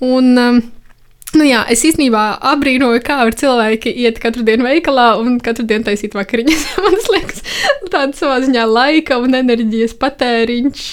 [0.00, 0.62] Un, um,
[1.30, 5.86] Nu jā, es īstenībā abrīnoju, kā var cilvēki iet katru dienu veikalā un katru dienu
[5.86, 6.64] taisīt vakariņas.
[6.82, 7.44] Man liekas,
[7.92, 10.88] tāds savā ziņā laika un enerģijas patēriņš.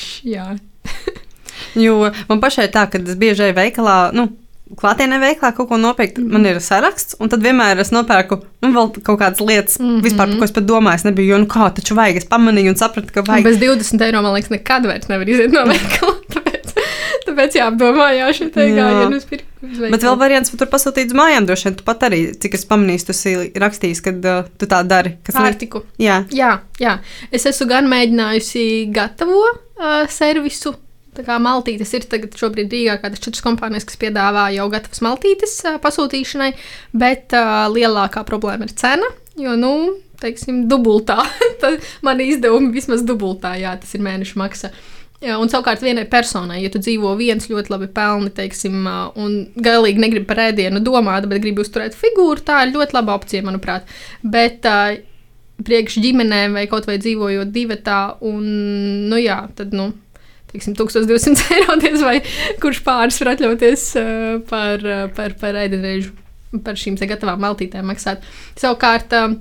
[1.78, 4.28] Jo man pašai tā, ka es bieži eju veikalā, nu,
[4.78, 8.72] klātienē veiklā kaut ko nopirkt, mm man ir saraksts, un tad vienmēr es nopērku nu,
[8.76, 10.04] vēl kaut kādas lietas, mm -hmm.
[10.04, 10.96] vispār, par ko es pat domāju.
[10.96, 12.18] Es nebiju, jo nu kā taču vajag.
[12.18, 13.46] Es pamanīju un sapratu, ka vajag.
[13.46, 16.16] Un bez 20 eiro man liekas, nekad vairs nevar iziet no veikala.
[16.34, 16.74] Tāpēc,
[17.28, 19.48] tāpēc jāapdomā, jā, šī te gājienu uz pirkstu.
[19.92, 22.66] Bet vēl variants, ka tur pasūtīt uz mājām, droši vien tu pat arī, cik es
[22.70, 25.16] pamanīju, tu esi rakstījis, kad uh, tu tā dari.
[25.34, 25.84] Pārtiku.
[25.98, 26.24] Jā.
[26.32, 27.00] jā, jā.
[27.32, 30.76] Es esmu gan mēģinājusi gatavo uh, servisu
[31.18, 35.56] Tā kā maltītes ir tagad šobrīd Rīgā kādas četras kompānijas, kas piedāvā jau gatavas maltītes
[35.82, 36.52] pasūtīšanai,
[36.94, 39.10] bet uh, lielākā problēma ir cena,
[39.42, 39.72] jo, nu,
[40.22, 41.24] teiksim, dubultā.
[42.06, 44.72] Mani izdevumi vismaz dubultā, jā, tas ir mēneša maksa.
[45.18, 48.86] Jā, un savukārt vienai personai, ja tu dzīvo viens ļoti labi pelni, teiksim,
[49.18, 53.46] un galīgi negribi par ēdienu domāt, bet gribi uzturēt figūru, tā ir ļoti laba opcija,
[53.48, 53.90] manuprāt.
[54.22, 55.00] Bet uh,
[55.66, 58.46] priekš ģimenēm vai kaut vai dzīvojot divatā, un,
[59.10, 59.90] nu jā, tad, nu,
[60.52, 62.22] teiksim, 1200 eiro diez vai
[62.64, 66.16] kurš pāris var atļauties uh, par, uh, par, par ēdienreizu,
[66.66, 68.26] par šīm gatavām maltītēm maksāt.
[68.60, 69.38] Savukārt, uh,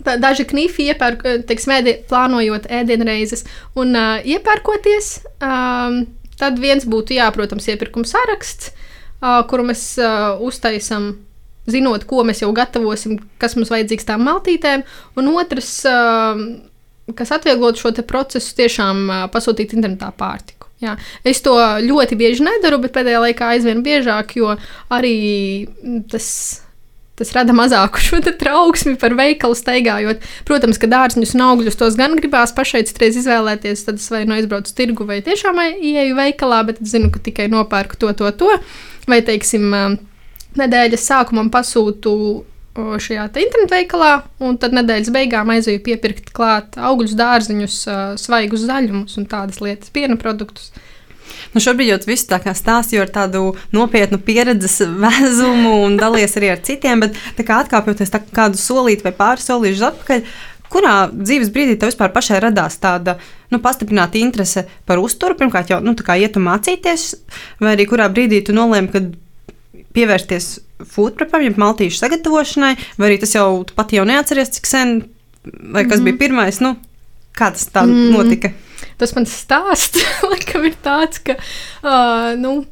[0.00, 3.44] Tā, daži knifi iepērk, teiksim, ēdi, plānojot ēdienreizes
[3.78, 5.10] un uh, iepērkoties.
[5.44, 6.06] Um,
[6.40, 8.72] tad viens būtu, jā, protams, iepirkuma saraksts,
[9.20, 11.12] uh, kuru mēs uh, uztaisām,
[11.70, 14.82] zinot, ko mēs jau gatavosim, kas mums vajadzīgs tām maltītēm.
[15.20, 16.40] Un otrs, uh,
[17.16, 20.68] kas atvieglotu šo procesu, tiešām uh, pasūtīt internetā pārtiku.
[20.82, 20.96] Jā.
[21.26, 24.56] Es to ļoti bieži nedaru, bet pēdējā laikā aizvien biežāk, jo
[24.90, 25.14] arī
[26.10, 26.26] tas,
[27.18, 30.26] tas rada mazāku šo trauksmi par veikalu steigājot.
[30.48, 34.34] Protams, ka dārziņus un augļus tos gan gribās pašai citreiz izvēlēties, tad es vai nu
[34.38, 38.56] aizbraucu tirgu vai tiešām ieeju veikalā, bet zinu, ka tikai nopērku to, to, to.
[39.06, 39.70] Vai, teiksim,
[40.58, 42.12] nedēļas sākumam pasūtu
[42.76, 47.76] šajā internetu veikalā, un tad nedēļas beigām aizēju piepirkt klāt augļus, dārziņus,
[48.20, 50.72] svaigus zaļumus un tādas lietas, piena produktus.
[51.52, 53.42] Nu, šobrīd jau viss tā kā stāstīju ar tādu
[53.76, 59.12] nopietnu pieredzes vēzumu un dalies arī ar citiem, bet kā atkāpjoties tā kādu solīti vai
[59.16, 60.24] pāris solīšus atpakaļ,
[60.72, 63.18] kurā dzīves brīdī tev vispār pašai radās tāda
[63.52, 65.36] nu, pastiprināta interese par uzturu?
[65.36, 67.10] Pirmkārt, jau nu, ietu mācīties,
[67.60, 69.04] vai arī kurā brīdī tu nolēmi, ka
[69.94, 70.48] pievērsties
[70.88, 74.94] food prepam, jeb maltīšu sagatavošanai, vai arī tas jau pat jau neatceries, cik sen,
[75.44, 76.04] vai kas mm -hmm.
[76.04, 76.76] bija pirmais, nu,
[77.38, 78.12] kā tas tā mm -hmm.
[78.16, 78.52] notika?
[78.98, 81.36] Tas mans stāsts, laikam, ir tāds, ka,
[81.82, 82.64] uh, nu,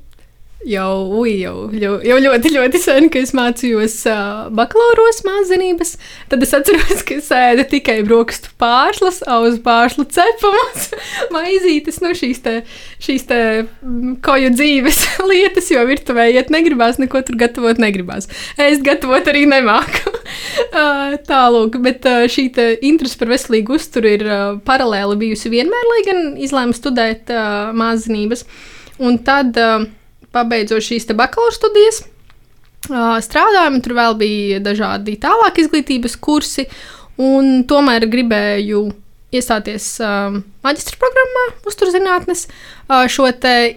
[0.68, 5.94] Jau, ui, jau, jau, jau ļoti, ļoti sen, kad es mācījos uh, bakalauros māksliniecības.
[6.29, 10.90] Tad es atceros, ka es ēdu tikai brokastu pārslas, uz pārslu cepamas,
[11.35, 12.53] maizītes, nu šīs te,
[13.01, 13.38] šīs te
[14.27, 14.99] koju dzīves
[15.31, 18.29] lietas, jo virtuvē iet negribās, neko tur gatavot negribās.
[18.61, 20.12] Es gatavot arī nemāku.
[20.77, 22.51] uh, Tālūk, bet uh, šī
[22.85, 28.44] interese par veselīgu uzturu ir uh, paralēli bijusi vienmēr, lai gan izlēmu studēt uh, māksliniecības.
[29.01, 29.88] Un tad uh,
[30.35, 32.03] pabeidzot šīs bakalaura studijas,
[32.88, 36.66] strādājām, tur vēl bija dažādi tālāk izglītības kursi,
[37.21, 38.88] un tomēr gribēju
[39.31, 40.33] iestāties uh,
[40.64, 42.47] maģistra programmā, uzturzinātnes,
[42.88, 43.29] uh, šo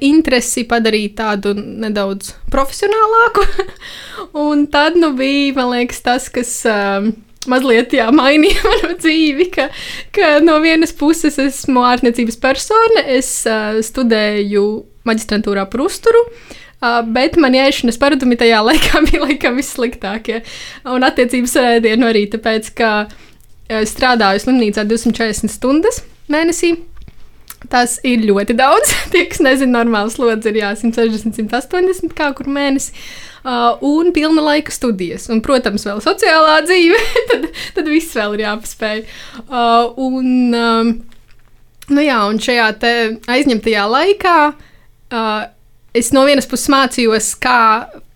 [0.01, 3.45] interesi padarīt tādu nedaudz profesionālāku.
[4.47, 6.57] un tad nu, bija, man liekas, tas, kas.
[6.65, 7.13] Uh,
[7.43, 9.65] Mazliet jā, mainīja manu dzīvi, ka,
[10.15, 14.63] ka no vienas puses esmu ārstniecības persona, es uh, studēju
[15.09, 16.25] maģistrantūrā par uzturu.
[16.83, 20.41] Uh, bet man ēšanas paradumi tajā laikā bija laikam vissliktākie.
[20.89, 22.95] Un attiecības ar ēdienu arī tāpēc, ka
[23.87, 26.75] strādāju slimnīcā 240 stundas mēnesī.
[27.71, 28.91] Tas ir ļoti daudz.
[29.13, 32.91] Tie, kas nezina, normāls slodzi ir jā, 160, 180 kā kur mēnesi.
[33.43, 35.29] Uh, un pilna laika studijas.
[35.31, 36.99] Un, protams, vēl sociālā dzīve.
[37.31, 39.01] tad, tad viss vēl ir jāpaspēj.
[39.47, 40.93] Uh, un, um,
[41.91, 42.69] nu jā, un šajā
[43.31, 44.69] aizņemtajā laikā uh,
[45.93, 47.57] es no vienas puses mācījos, kā,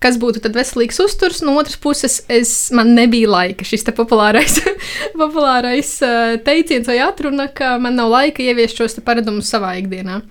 [0.01, 3.67] kas būtu veselīgs uzturs, no otras puses es, man nebija laika.
[3.67, 4.57] Šis te populārais,
[5.21, 10.21] populārais uh, teiciens vai atruna, ka man nav laika ieviest šos paradumus savā ikdienā.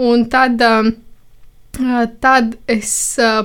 [0.00, 0.90] Un tad, uh,
[2.22, 2.92] tad es
[3.22, 3.44] uh,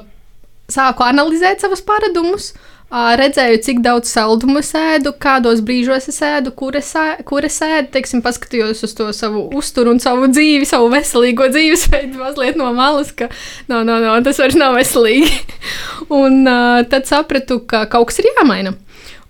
[0.71, 2.53] sāku analizēt savus paradumus.
[2.93, 7.57] Redzēju, cik daudz saldumu es ēdu, kādos brīžos es ēdu, kur es, ēdu, kur es
[7.65, 7.89] ēdu.
[7.95, 13.09] Teiksim, paskatījos uz to savu uzturu un savu dzīvi, savu veselīgo dzīvesveidu mazliet no malas,
[13.11, 13.27] ka
[13.71, 15.31] no, no, no, tas vairs nav veselīgi.
[16.21, 18.75] un uh, tad sapratu, ka kaut kas ir jāmaina.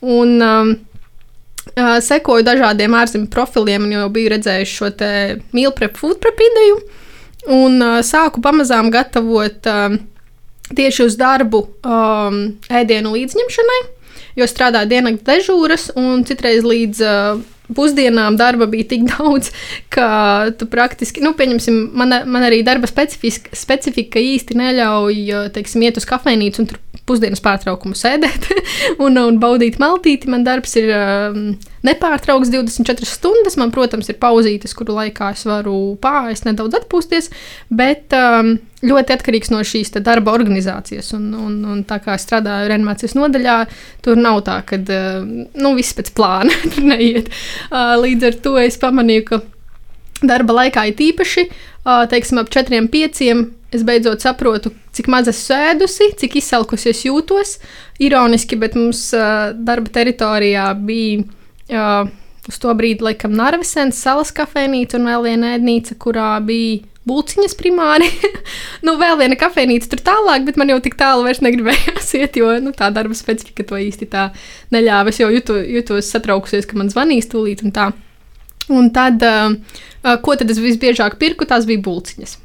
[0.03, 0.73] Un, um,
[1.73, 4.91] uh, sekoju dažādiem ārzemju profiliem, jau biju redzējuši šo
[5.79, 6.81] prep, food prep ideju.
[7.55, 9.95] Un uh, sāku pamazām gatavot uh,
[10.73, 12.39] tieši uz darbu um,
[12.73, 13.81] ēdienu līdzņemšanai,
[14.39, 19.51] jo strādāju diennakts dežūras un citreiz līdz uh, pusdienām darba bija tik daudz,
[19.93, 20.07] ka
[20.59, 25.21] tu praktiski, nu, pieņemsim, man, man arī darba specifika, specifika īsti neļauj,
[25.55, 28.49] teiksim, iet uz kafejnīcu un tur pusdienas pārtraukumu sēdēt
[29.05, 30.29] un, un baudīt maltīti.
[30.31, 31.47] Man darbs ir um,
[31.85, 33.57] nepārtraukts 24 stundas.
[33.59, 37.31] Man, protams, ir pauzītes, kuru laikā es varu pāriest, nedaudz atpūsties,
[37.73, 41.13] bet um, ļoti atkarīgs no šīs darba organizācijas.
[41.17, 43.57] Un, un, un tā kā es strādāju reanimācijas nodaļā,
[44.05, 46.55] tur nav tā, ka uh, nu, viss pēc plāna
[46.91, 47.31] neiet.
[47.69, 49.43] Uh, līdz ar to es pamanīju, ka
[50.25, 53.23] darba laikā ir īpaši, uh, teiksim, ap 4-5
[53.75, 57.57] es beidzot saprotu, cik maz esmu sēdusi, cik izsalkusi es jūtos.
[58.03, 61.25] Ironiski, bet mums uh, darba teritorijā bija
[61.73, 62.09] uh,
[62.49, 68.07] uz to brīdi, laikam, Narvisens, salas kafejnīca un vēl viena ēdnīca, kurā bija Bulciņas primāri.
[68.85, 72.49] nu, vēl viena kafejnīca tur tālāk, bet man jau tik tālu vairs negribējās iet, jo
[72.63, 74.31] nu, tā darba specifika to īsti tā
[74.73, 75.13] neļāva.
[75.13, 77.91] Es jau jutu, jutos satraukusies, ka man zvanīs tūlīt un tā.
[78.73, 82.39] Un tad, uh, ko tad es visbiežāk pirku, tās bija bulciņas.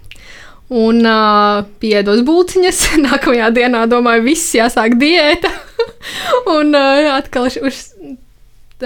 [0.71, 2.83] Un uh, piedos būciņas.
[3.09, 5.51] Nākamajā dienā, domāju, viss jāsāk diēta.
[6.59, 7.81] un uh, atkal uz,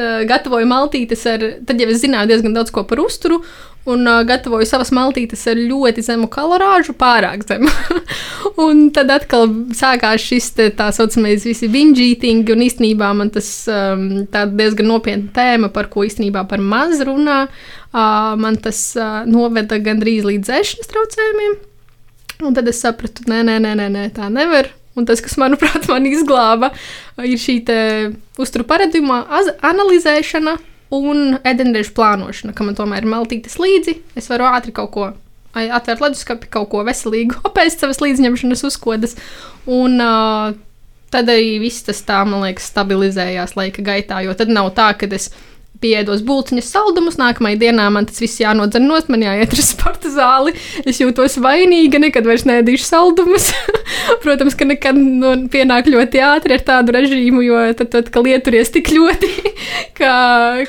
[0.00, 3.40] uh, gatavoju maltītes ar, tad jau es zināju diezgan daudz ko par uzturu.
[3.84, 7.68] Un uh, gatavoju savas maltītes ar ļoti zemu kalorāžu, pārāk zemu.
[8.64, 13.50] un tad atkal sākās šis te, tā saucamais visi binge eating, un īstenībā man tas
[13.68, 17.44] um, diezgan nopietna tēma, par ko īstenībā par maz runā.
[17.92, 21.60] Uh, man tas uh, noveda gandrīz līdz ēšanas traucējumiem.
[22.44, 24.72] Un tad es sapratu, nē, nē, nē, nē, nē tā nevar.
[24.94, 26.70] Un tas, kas manuprāt, man izglāba,
[27.18, 27.58] ir šī
[28.38, 29.24] uzturu paradigma
[29.64, 30.56] analizēšana
[30.94, 33.98] un ēdienrežu plānošana, ka man tomēr ir maltītes līdzi.
[34.18, 35.08] Es varu ātri kaut ko
[35.54, 39.18] atvērt leduskapi, kaut ko veselīgu, apēst savas līdzņemšanas uzkodas.
[39.70, 40.54] Un uh,
[41.14, 44.20] tad arī viss tas tā, man liekas, stabilizējās laika gaitā.
[44.26, 45.30] Jo tad nav tā, ka es
[45.82, 50.54] piedos būciņas saldumus, nākamajā dienā man tas viss jānodzer nost, man jāiet uz sporta zāli.
[50.86, 53.50] Es jūtos vainīga, nekad vairs nedīšu saldumus.
[54.24, 58.72] Protams, ka nekad nu, pienāk ļoti ātri ar tādu režīmu, jo tad, tad ka lieturies
[58.74, 59.30] tik ļoti,
[59.98, 60.14] ka,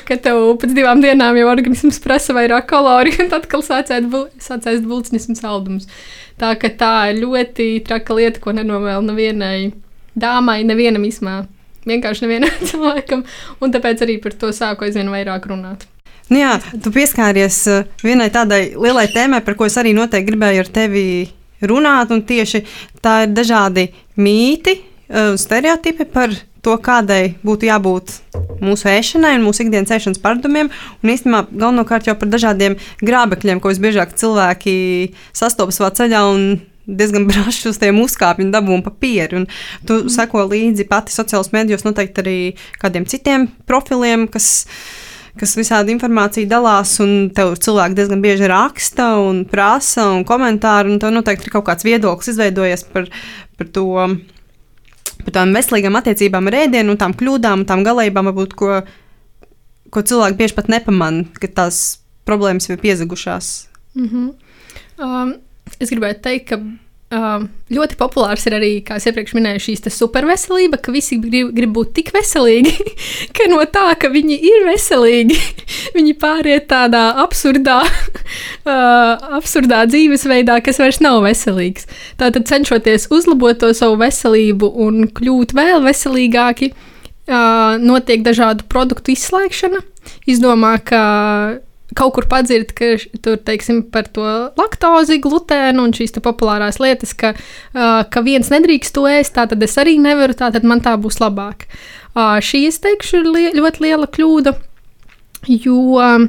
[0.08, 5.28] ka tev pēc divām dienām jau organisms prasa vairāk kaloriju, un tad atkal sācēs būciņas
[5.32, 5.90] un saldumus.
[6.36, 9.70] Tā ka tā ir ļoti traka lieta, ko nenovēl nevienai
[10.16, 11.44] dāmai, nevienam ismā
[11.88, 13.26] vienkārši nevienam cilvēkam,
[13.60, 15.86] un tāpēc arī par to sāku aizvien vairāk runāt.
[16.26, 20.64] Nu jā, tu pieskāries uh, vienai tādai lielai tēmai, par ko es arī noteikti gribēju
[20.64, 21.06] ar tevi
[21.62, 22.64] runāt, un tieši
[23.02, 26.34] tā ir dažādi mīti, uh, stereotipi par
[26.66, 28.14] to, kādai būtu jābūt
[28.64, 30.72] mūsu ēšanai un mūsu ikdienas ēšanas paradumiem,
[31.02, 32.74] un īstenībā galvenokārt jau par dažādiem
[33.06, 34.76] grābekļiem, ko visbiežāk cilvēki
[35.36, 36.48] sastopas savā ceļā un
[36.86, 39.42] diezgan braši uz tiem uzkāpju dabūmu papīru.
[39.42, 39.48] Un
[39.86, 40.12] tu mm.
[40.12, 42.38] seko līdzi pati sociālajos medijos, noteikti arī
[42.82, 44.66] kādiem citiem profiliem, kas,
[45.40, 51.02] kas visādi informāciju dalās, un tev cilvēki diezgan bieži raksta un prasa un komentāru, un
[51.02, 53.10] tev noteikti ir kaut kāds viedoklis izveidojies par,
[53.58, 53.86] par to.
[55.16, 58.82] Par tām veselīgām attiecībām ar ēdienu, un tām kļūdām, un tām galībām, varbūt, ko,
[59.90, 61.78] ko cilvēki bieži pat nepamanā, ka tās
[62.28, 63.48] problēmas ir piezagušās.
[63.96, 64.28] Mm -hmm.
[65.02, 65.32] um,
[65.80, 66.60] es gribētu teikt, ka
[67.06, 71.70] Uh, ļoti populārs ir arī, kā jau iepriekš minēju, šīs superveselība, ka visi grib, grib
[71.76, 72.72] būt tik veselīgi,
[73.36, 75.36] ka no tā, ka viņi ir veselīgi,
[75.96, 81.86] viņi pāriet tādā absurdā, uh, absurdā dzīvesveidā, kas vairs nav veselīgs.
[82.18, 89.78] Tātad, cenšoties uzlabot to savu veselību un kļūt vēl veselīgāki, uh, notiek dažādu produktu izslēgšana.
[90.26, 91.04] Izdomā, ka
[91.96, 94.26] kaut kur padzird, ka tur, teiksim, par to
[94.58, 99.62] laktozi, glutēnu un šīs populārās lietas, ka, uh, ka viens nedrīkst to ēst, tā tad
[99.64, 101.68] es arī nevaru, tā tad man tā būs labāk.
[102.16, 104.56] Uh, šī, es teikšu, ir li ļoti liela kļūda,
[105.52, 105.80] jo.
[105.96, 106.28] Uh,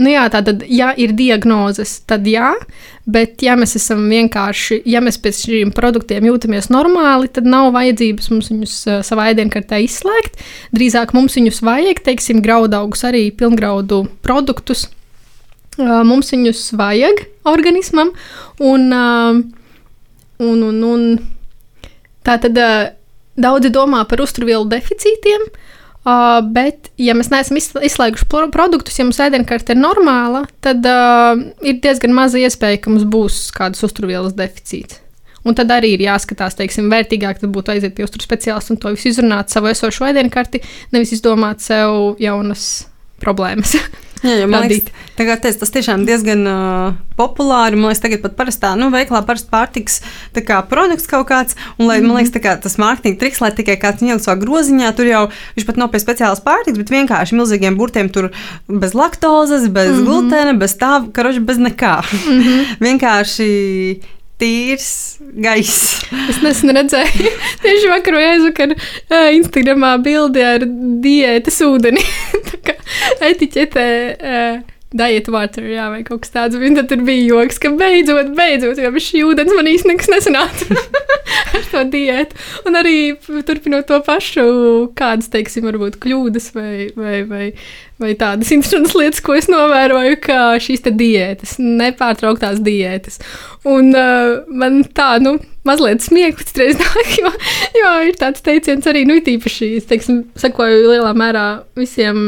[0.00, 2.54] Nu jā, tātad, ja ir diagnozes, tad jā,
[3.04, 8.30] bet ja mēs esam vienkārši, ja mēs pēc šiem produktiem jūtamies normāli, tad nav vajadzības
[8.32, 10.40] mums viņus uh, savā ēdienkartē izslēgt.
[10.72, 14.86] Drīzāk mums viņus vajag, teiksim, graudaugus, arī pilngraudu produktus.
[15.76, 18.14] Uh, mums viņus vajag organismam,
[18.64, 19.42] un, uh,
[20.40, 21.06] un, un, un
[22.24, 22.56] tā tad
[23.36, 25.48] daudzi domā par uzturvielu deficītiem.
[25.52, 25.68] Uh,
[26.02, 31.78] Uh, bet, ja mēs neesam izslēguši produktus, ja mūsu ēdienkarte ir normāla, tad uh, ir
[31.84, 34.98] diezgan maza iespēja, ka mums būs kādas uzturvielas deficīts.
[35.46, 39.10] Un tad arī ir jāskatās, teiksim, vērtīgāk būtu aiziet pie uzturu speciālista un to visu
[39.10, 40.62] izrunāt savu esošo ēdienkarti,
[40.94, 42.66] nevis izdomāt sev jaunas
[43.22, 43.78] problēmas.
[44.22, 47.78] Jā, jā, man liekas, tagad, teic, tas tiešām diezgan uh, populāri.
[47.78, 49.98] Man liekas, tagad pat parastā nu, veiklā parasti pārtiks
[50.46, 51.58] kā, produkts kaut kāds.
[51.76, 52.06] Un, lai, mm -hmm.
[52.06, 55.24] Man liekas, kā, tas mārketinga triks, lai tikai kāds ielikt savā groziņā, tur jau
[55.56, 58.30] viņš pat nav pie speciālas pārtiks, bet vienkārši milzīgiem burtiem tur
[58.68, 60.06] bez laktozes, bez mm -hmm.
[60.06, 62.02] glutēna, bez tā, karoči, bez nekā.
[62.28, 62.64] Mm -hmm.
[62.86, 64.00] vienkārši
[64.42, 66.02] tīrs gaiss.
[66.28, 67.30] es nesen redzēju,
[67.62, 68.74] tieši vakar vai aizvakar,
[69.38, 70.66] Instagramā bildi ar
[71.04, 72.02] diētas ūdeni.
[73.30, 73.88] Etiķetē.
[74.18, 76.58] Uh, Diet water, jā, vai kaut kas tāds.
[76.76, 80.76] Tad tur bija joks, ka beidzot, beidzot, bez šī ūdens man īstenībā nekas nesanāca
[81.56, 82.36] ar to diētu.
[82.68, 82.96] Un arī
[83.48, 84.44] turpinot to pašu,
[84.98, 87.46] kādas, teiksim, varbūt kļūdas vai, vai, vai,
[88.02, 93.20] vai tādas interesantas lietas, ko es novēroju, kā šīs diētas, nepārtrauktās diētas.
[93.68, 97.32] Un uh, man tā, nu, mazliet smieklīgs reizē, jo,
[97.80, 101.46] jo ir tāds teiciens arī, nu, tīpaši, es teiksim, sekoju lielā mērā
[101.80, 102.20] visiem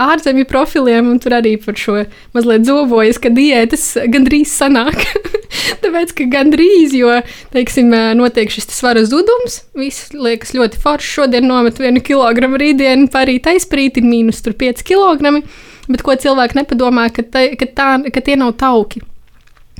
[0.00, 2.00] ārzemju profiliem, un tur arī par šo
[2.34, 5.04] mazliet zobojas, ka diētas gandrīz sanāk.
[5.84, 7.12] Tāpēc, ka gandrīz, jo,
[7.54, 11.12] teiksim, notiek šis svara zudums, viss liekas ļoti forši.
[11.20, 15.38] Šodien nomet vienu kilogramu, rītdien parīt aizprīt, ir mīnus 5 kg.
[15.84, 19.04] Bet ko cilvēki nepadomā, ka, te, ka, tā, ka tie nav tauki.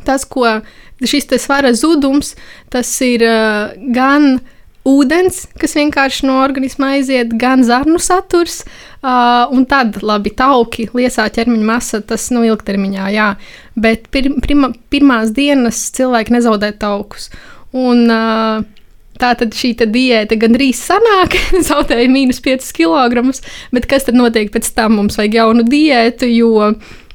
[0.05, 0.45] Tas, ko
[1.05, 2.35] šis svara zudums,
[2.73, 4.37] tas ir uh, gan
[4.89, 11.27] ūdens, kas vienkārši no organisma aiziet, gan zarnu saturs, uh, un tad labi tauki, liesā
[11.33, 13.31] ķermeņa masa, tas nu ilgtermiņā, jā,
[13.81, 17.31] bet pir, pirma, pirmās dienas cilvēki nezaudē taukus.
[17.75, 18.65] Un, uh,
[19.15, 21.37] Tā tad šī diēta gandrīz sanāk,
[21.69, 23.23] zaudēja mīnus 5 kg,
[23.71, 24.97] bet kas tad notiek pēc tam?
[24.99, 26.73] Mums vajag jaunu diētu, jo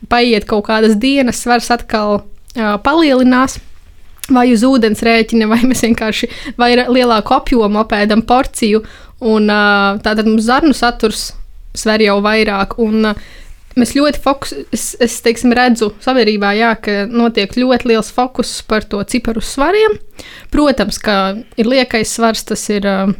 [0.07, 3.57] paiet kaut kādas dienas, svars atkal uh, palielinās
[4.33, 8.83] vai uz ūdens rēķina, vai mēs vienkārši vai lielāku apjomu apēdam porciju,
[9.25, 9.51] un
[10.05, 11.31] tātad mums zarnu saturs
[11.77, 12.79] sver jau vairāk.
[12.81, 13.13] Un,
[13.77, 18.83] Mēs ļoti fokus, es, es teiksim, redzu sabiedrībā, jā, ka notiek ļoti liels fokus par
[18.89, 19.93] to ciparu svariem.
[20.51, 23.13] Protams, ka ir liekais svars, tas ir uh,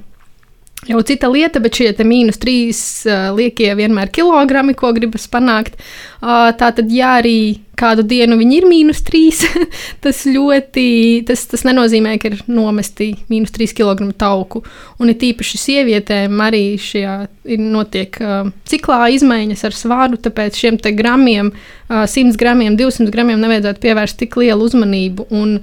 [0.88, 5.75] jau cita lieta, bet šie mīnus trīs uh, liekie vienmēr kilogrami, ko gribas panākt.
[6.21, 9.41] Uh, tā tad, ja arī kādu dienu viņi ir mīnus trīs,
[10.03, 10.86] tas ļoti,
[11.27, 14.63] tas, tas nenozīmē, ka ir nomesti mīnus trīs kg tauku.
[14.99, 17.15] Un ir tīpaši sievietēm arī šajā
[17.55, 21.51] ir notiek uh, ciklā izmaiņas ar svāru, tāpēc šiem te gramiem,
[21.89, 25.27] uh, 100 gramiem, 200 gramiem nevajadzētu pievērst tik lielu uzmanību.
[25.36, 25.59] Un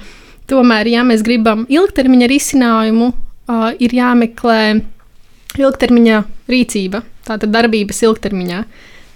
[0.50, 4.60] tomēr, ja mēs gribam ilgtermiņa risinājumu, uh, ir jāmeklē
[5.60, 8.62] ilgtermiņa rīcība, tātad darbības ilgtermiņā.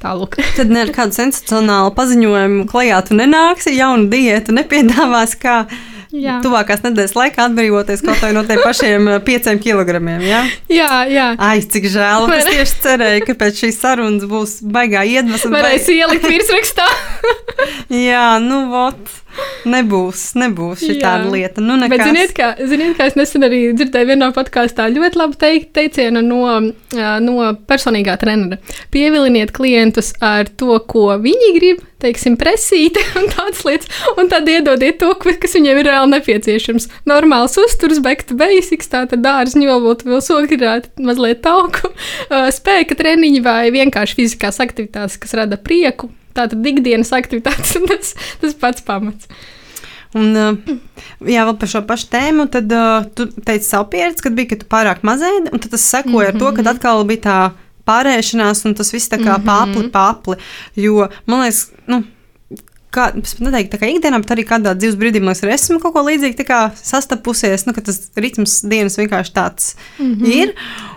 [0.01, 0.39] Tālūk.
[0.57, 5.67] Tad ne ar kādu sensacionālu paziņojumu klajā tu nenāksi, jaunu diētu nepiedāvās, kā
[6.09, 6.39] jā.
[6.45, 10.25] tuvākās nedēļas laikā atbrīvoties kaut vai no tiem pašiem pieciem kilogramiem.
[10.25, 10.91] Jā, jā.
[11.11, 11.27] jā.
[11.37, 12.29] Ai, cik žēl.
[12.39, 15.53] Es tieši cerēju, ka pēc šīs sarunas būs baigā iedvesma.
[15.59, 16.01] Varēs baig...
[16.01, 16.89] ielikt virsrakstā.
[18.11, 19.19] jā, nu, vot.
[19.71, 21.63] Nebūs, nebūs šī tāda lieta.
[21.65, 21.93] Nu, nekas.
[21.93, 26.23] Bet, ziniet, kā, ziniet, kā es nesen arī dzirdēju vienā podkāstā ļoti labu teik, teicienu
[26.25, 26.43] no,
[27.25, 28.61] no personīgā trenera.
[28.95, 35.01] Pieviliniet klientus ar to, ko viņi grib, teiksim, presīti un tādas lietas, un tad iedodiet
[35.03, 36.89] to, kas viņiem ir reāli nepieciešams.
[37.11, 41.93] Normāls uzturs, back to basics, tātad dārza ņolot, vēl sogrāt, mazliet tauku,
[42.57, 48.55] spēka treniņi vai vienkārši fizikās aktivitātes, kas rada prieku tātad ikdienas aktivitātes, un tas, tas
[48.61, 49.31] pats pamats.
[50.19, 50.35] Un,
[51.23, 54.63] jā, vēl par šo pašu tēmu, tad uh, tu teici savu pieredzi, kad bija, ka
[54.63, 56.35] tu pārāk mazēdi, un tas sekoja mm -hmm.
[56.35, 56.71] ar to, ka mhm.
[56.73, 57.41] atkal bija tā
[57.87, 59.51] pārēšanās, un tas viss tā kā mm -hmm.
[59.51, 60.37] pāpli, pāpli.
[60.77, 62.03] Jo, man liekas, nu,
[62.95, 66.03] kā, pat neteiktu, ka ikdienā, bet arī kādā dzīves brīdī man ir esmu kaut ko
[66.07, 70.27] līdzīgu sastapusies, nu, tas ritms dienas vienkārši tāds mm -hmm.
[70.27, 70.55] ir.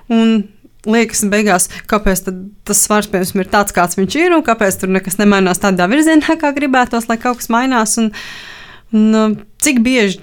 [0.10, 0.44] Un
[0.90, 2.26] liekas, beigās, kāpēc
[2.68, 6.38] tas svars piemēram ir tāds, kāds viņš ir, un kāpēc tur nekas nemainās tādā virzienā,
[6.42, 7.96] kā gribētos, lai kaut kas mainās.
[8.02, 8.12] Un,
[8.96, 10.20] un, uh, cik bieži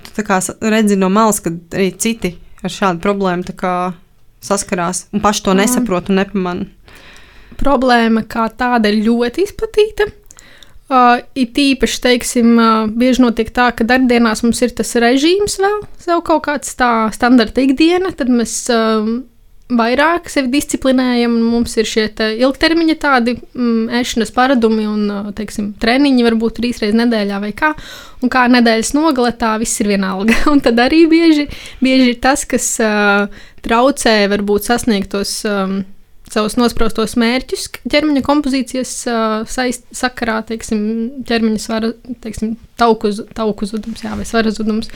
[0.60, 2.34] redzi no malas, kad arī citi
[2.64, 3.48] ar šādu problēmu
[4.40, 6.68] saskarās un paši to nesaprot un nepamanā?
[7.60, 10.06] Problēma kā tāda ir ļoti izplatīta.
[10.90, 15.84] Uh, it īpaši, teiksim, uh, bieži notiek tā, ka darbdienās mums ir tas režīms vēl,
[16.02, 19.20] sev kaut kāds tā standarta ikdiena, tad mēs uh,
[19.78, 22.06] vairāk sevi disciplinējam, un mums ir šie
[22.44, 25.04] ilgtermiņa tādi mm, ēšanas paradumi un,
[25.36, 27.72] teiksim, treniņi varbūt trīs reizes nedēļā vai kā.
[28.20, 30.36] Un kā nedēļas nogale, tā viss ir vienalga.
[30.52, 31.46] Un tad arī bieži,
[31.80, 33.30] bieži ir tas, kas uh,
[33.64, 35.80] traucē varbūt sasniegt tos um,
[36.30, 40.82] savus nospraustos mērķus ķermeņa kompozīcijas uh, saist, sakarā, teiksim,
[41.26, 41.92] ķermeņa svara,
[42.22, 44.92] teiksim, tauku, tauku zudums, jā, vai svara zudums.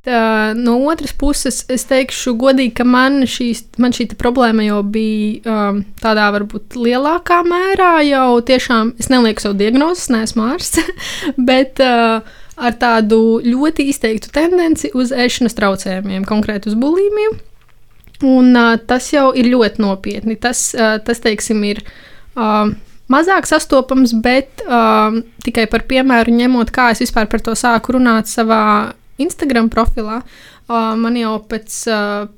[0.00, 5.44] Tā, no otras puses, es teikšu, godīgi, ka man, šīs, man šī problēma jau bija
[5.44, 7.90] um, tādā varbūt lielākā mērā.
[8.08, 10.88] Jau tiešām es nelieku savu diagnozi, neesmu ārsts,
[11.50, 12.24] bet uh,
[12.56, 17.36] ar tādu ļoti izteiktu tendenci uz ēšanas traucējumiem, konkrēti uz bulimiju.
[18.24, 20.38] Un uh, tas jau ir ļoti nopietni.
[20.40, 21.82] Tas, uh, tas teiksim, ir.
[22.38, 22.72] Uh,
[23.10, 28.30] mazāk sastopams, bet um, tikai par piemēru ņemot, kā es vispār par to sāku runāt
[28.30, 28.62] savā
[29.22, 30.20] Instagram profilā.
[30.70, 32.30] Uh, man jau pēc, uh,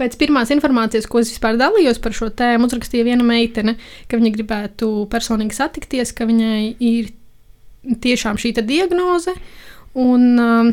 [0.00, 3.76] pēc pirmās informācijas, ko es vispār dalījos par šo tēmu, uzrakstīja viena meitene,
[4.10, 7.12] ka viņa gribētu personīgi satikties, ka viņai ir
[8.02, 9.34] tiešām šī diagnoze.
[9.98, 10.70] Un, uh,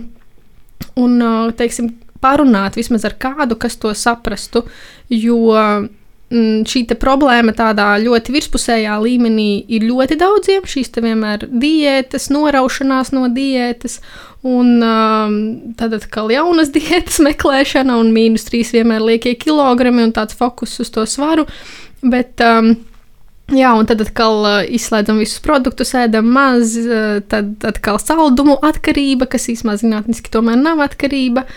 [1.00, 1.24] un
[1.60, 1.94] teiksim,
[2.24, 4.66] parunāt vismaz ar kādu, kas to saprastu.
[5.10, 5.40] Jo
[6.30, 10.68] šī problēma tādā ļoti virspusējā līmenī ir ļoti daudziem.
[10.70, 14.00] Šīs vienmēr diētas, noraušanās no diētas.
[14.46, 15.40] Un um,
[15.76, 20.94] tad atkal jaunas diētas meklēšana, un mīnus trīs vienmēr liekie kilogrami un tāds fokus uz
[20.94, 21.48] to svaru.
[22.06, 22.76] Bet, um,
[23.50, 29.28] jā, un tad atkal uh, izslēdzam visus produktus, ēdam maz, uh, tad atkal saldumu atkarība,
[29.34, 31.50] kas īstenībā zinātniski tomēr nav atkarība.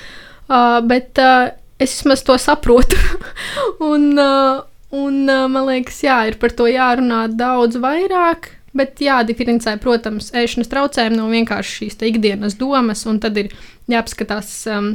[0.49, 2.99] Uh, bet uh, es vismaz to saprotu.
[3.93, 4.62] un, uh,
[4.97, 8.51] un uh, man liekas, jā, ir par to jārunā daudz vairāk.
[8.73, 13.51] Bet jādiferencē, protams, ēšanas traucējumi nav vienkārši šīs ikdienas domas, un tad ir
[13.93, 14.95] jāapskatās um,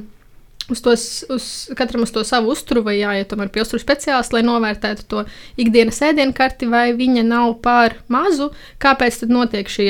[0.69, 1.45] uz, tos, uz
[1.77, 5.23] katram uz to savu uzturu, vai jāiet tomēr pie uzturu speciālista, lai novērtētu to
[5.59, 8.49] ikdienas ēdienu karti, vai viņa nav pār mazu,
[8.83, 9.89] kāpēc tad notiek šie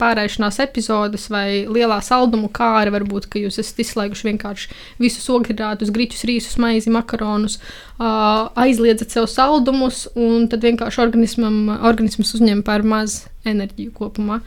[0.00, 6.26] pārēšanās epizodes vai lielā saldumu kāra, varbūt, ka jūs esat izslēguši vienkārši visus ogļhidrātus, grīķus,
[6.28, 7.58] rīsus, maizi, makaronus,
[8.00, 14.40] aizliedzat sev saldumus, un tad vienkārši organisms uzņem pār maz enerģiju kopumā.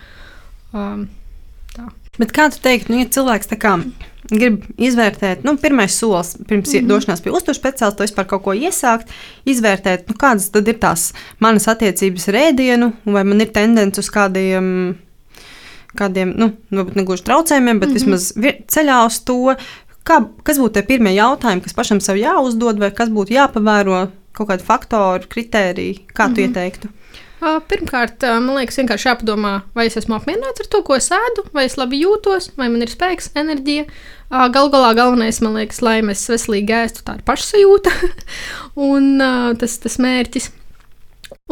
[0.74, 1.10] Um.
[2.20, 3.78] Bet kā tu teiktu, nu, ja cilvēks tā kā
[4.32, 6.88] grib izvērtēt, nu, pirmais solis pirms mm -hmm.
[6.88, 9.09] došanās pie uzturu speciālista, vispār kaut ko iesākt,
[9.45, 14.09] izvērtēt, nu, kādas tad ir tās manas attiecības ar ēdienu, vai man ir tendence uz
[14.09, 14.95] kādiem,
[15.95, 18.11] kādiem nu, varbūt ne gluži traucējumiem, bet mm -hmm.
[18.11, 18.34] vismaz
[18.68, 19.55] ceļā uz to,
[20.03, 24.49] kā, kas būtu tie pirmie jautājumi, kas pašam sev jāuzdod, vai kas būtu jāpavēro, kaut
[24.49, 26.47] kādi faktori, kritēriji, kā tu mm -hmm.
[26.47, 26.88] ieteiktu?
[27.70, 31.66] Pirmkārt, man liekas, vienkārši jāpadomā, vai es esmu apmierināts ar to, ko es ēdu, vai
[31.68, 33.86] es labi jūtos, vai man ir spēks, enerģija.
[34.54, 37.94] Galu galā galvenais, man liekas, lai mēs veselīgi ēstu, tā ir pašsajūta
[38.89, 39.10] un
[39.62, 40.50] tas, tas mērķis.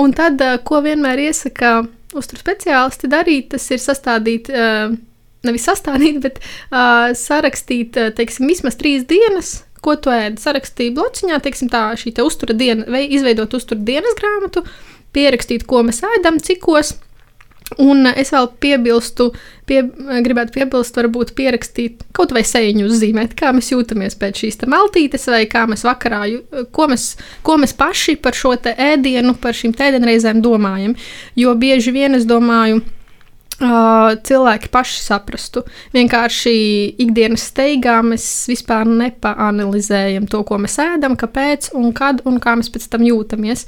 [0.01, 1.81] Un tad, ko vienmēr iesaka
[2.17, 4.49] uzturu speciālisti darīt, tas ir sastādīt
[5.47, 10.41] nevis sastādīt, bet uh, sarakstīt, teiksim, vismaz trīs dienas, ko tu ēdi.
[10.41, 14.65] Sarakstīt blociņā, teiksim, tā šī te uztura diena, vai izveidot uztura dienas grāmatu,
[15.15, 16.95] pierakstīt, ko mēs ēdam, cikos.
[17.79, 19.29] Un es vēl piebilstu,
[19.69, 19.77] pie,
[20.25, 25.45] gribētu piebilst, varbūt pierakstīt kaut vai sēņu uzzīmēt, kā mēs jūtamies pēc šīs maltītes, vai
[25.47, 26.25] kā mēs vakarā,
[26.75, 27.13] ko mēs,
[27.47, 30.97] ko mēs paši par šo ēdienu, par šīm ēdienreizēm domājam.
[31.39, 32.83] Jo bieži vien es domāju,
[33.61, 35.63] cilvēki paši saprastu.
[35.93, 36.53] Vienkārši
[37.01, 42.71] ikdienas steigā mēs vispār nepaanalizējam to, ko mēs ēdam, kāpēc un kad un kā mēs
[42.73, 43.67] pēc tam jūtamies.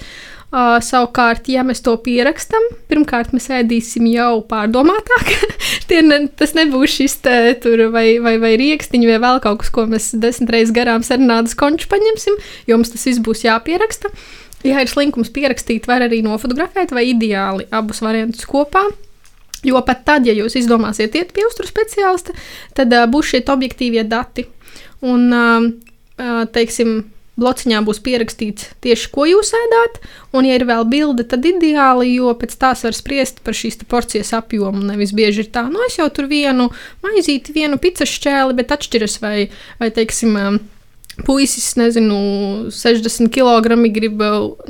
[0.54, 5.32] Uh, savukārt, ja mēs to pierakstam, pirmkārt mēs ēdīsim jau pārdomātāk.
[6.06, 9.88] ne, tas nebūs šis te, tur, vai, vai, vai rīkstiņš, vai vēl kaut kas, ko
[9.90, 12.38] mēs desmit reizes garām sarunātas konču paņemsim,
[12.70, 14.12] jo mums tas viss būs jāpieraksta.
[14.62, 18.86] Ja ir slinkums pierakstīt, var arī nofotografēt, vai ideāli abus variantus kopā.
[19.66, 22.38] Jo pat tad, ja jūs izdomāsiet iet pie uzturu speciālista,
[22.78, 24.46] tad uh, būs šie objektīvie dati.
[25.02, 27.00] Un, uh, teiksim,
[27.40, 30.00] blociņā būs pierakstīts tieši, ko jūs ēdāt,
[30.36, 34.34] un, ja ir vēl bilde, tad ideāli, jo pēc tās var spriest par šīs porcijas
[34.38, 34.84] apjomu.
[34.92, 36.70] Nevis bieži ir tā, nu, es jau tur vienu
[37.06, 39.38] maizīti, vienu picas šķēli, bet atšķiras vai,
[39.82, 40.38] vai teiksim,
[41.22, 42.16] puisis, nezinu,
[42.74, 44.22] 60 kg grib,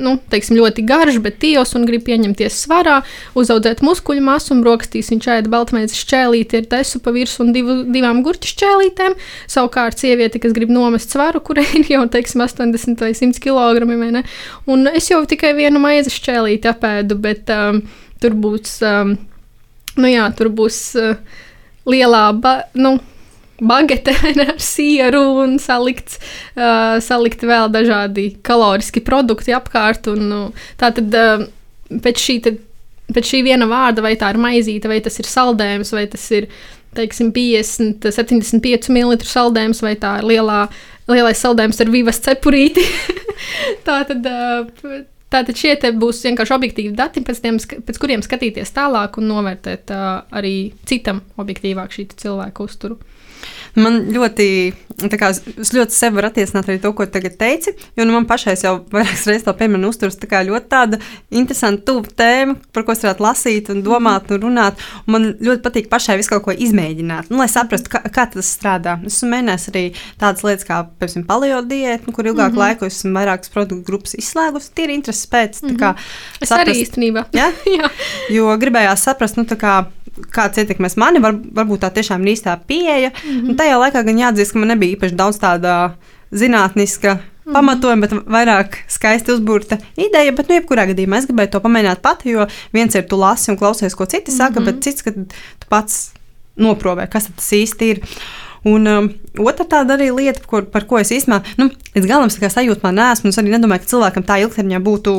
[0.02, 2.98] nu, teiksim, ļoti garš, bet tīos un grib pieņemties svarā,
[3.38, 7.76] uzaudzēt muskuļu masu un brokastīs viņš ēda baltmaiņas šķēlīti ar desu pa virsmu un divu,
[7.94, 9.16] divām gurķu šķēlītēm.
[9.54, 14.24] Savukārt sieviete, kas grib nomest svaru, kurai ir jau, teiksim, 80 vai 100 kg?
[14.68, 17.80] Un es jau tikai vienu maizi šķēlīti apēdu, bet um,
[18.20, 19.16] tur būs, um,
[19.96, 21.16] nu jā, tur būs uh,
[21.88, 22.98] lielā, ba, nu,
[23.60, 24.14] bagete
[24.46, 26.18] ar sieru un salikt,
[26.56, 30.08] uh, salikt vēl dažādi kaloriski produkti apkārt.
[30.12, 30.40] Un, nu,
[30.80, 31.46] tā tad uh,
[31.90, 32.58] pēc, šī, tad,
[33.14, 36.50] pēc šī viena vārda, vai tā ir maizīte, vai tas ir saldējums, vai tas ir
[36.94, 40.60] teiksim, 50, 75 ml saldējums, vai tā ir lielā,
[41.10, 42.84] lielais saldējums ar vivas cepurīti.
[43.86, 44.30] tā tad.
[44.30, 45.02] Uh,
[45.34, 50.20] Tātad šie būs vienkārši objektīvi dati, pēc, tiem, pēc kuriem skatīties tālāk un novērtēt uh,
[50.30, 53.00] arī citam objektīvāk šī cilvēka uzturu.
[53.74, 54.46] Man ļoti,
[55.18, 58.54] kā, es ļoti sev varu attiecināt arī to, ko tagad teici, jo nu, man pašai
[58.60, 61.00] jau vairākas reizes to piemēra uzturs tā kā ļoti tāda
[61.34, 64.84] interesanta, tuva tēma, par ko es varētu lasīt un domāt un runāt.
[65.04, 68.52] Un man ļoti patīk pašai visu kaut ko izmēģināt, nu, lai saprastu, kā, kā tas
[68.58, 68.96] strādā.
[69.02, 69.84] Es esmu mēģinājis arī
[70.22, 72.62] tādas lietas kā, piemēram, paleo diētu, nu, kur ilgāku mm -hmm.
[72.62, 74.70] laiku esmu vairākas produktu grupas izslēgusi.
[74.74, 75.62] Tie ir intereses pēc.
[75.62, 75.78] Mm -hmm.
[75.82, 75.94] kā,
[76.40, 77.24] es saprast, arī īstenībā.
[77.32, 77.50] Ja?
[78.36, 79.84] jo gribējās saprast, nu, kā
[80.34, 83.10] kāds ietekmēs mani, var, varbūt tā tiešām ir īstā pieeja.
[83.10, 83.48] Mm -hmm.
[83.50, 85.94] Un tajā laikā gan jāatzīst, ka man nebija īpaši daudz tāda
[86.32, 87.54] zinātniska Mm -hmm.
[87.54, 90.32] pamatojuma, bet vairāk skaisti uzbūvēta ideja.
[90.32, 93.56] Bet, nu, jebkurā gadījumā es gribēju to pamēģināt pati, jo viens ir tu lasi un
[93.56, 94.72] klausies, ko citi saka, mm -hmm.
[94.72, 96.12] bet cits, ka tu pats
[96.56, 98.00] noprovē, kas tas īsti ir.
[98.64, 102.80] Un um, otra tāda arī lieta, kur, par ko es īstenībā nu, līdz galam sajūtu,
[102.82, 103.28] man nesmu.
[103.28, 105.12] Es arī nedomāju, ka cilvēkam tā ilgtermiņā būtu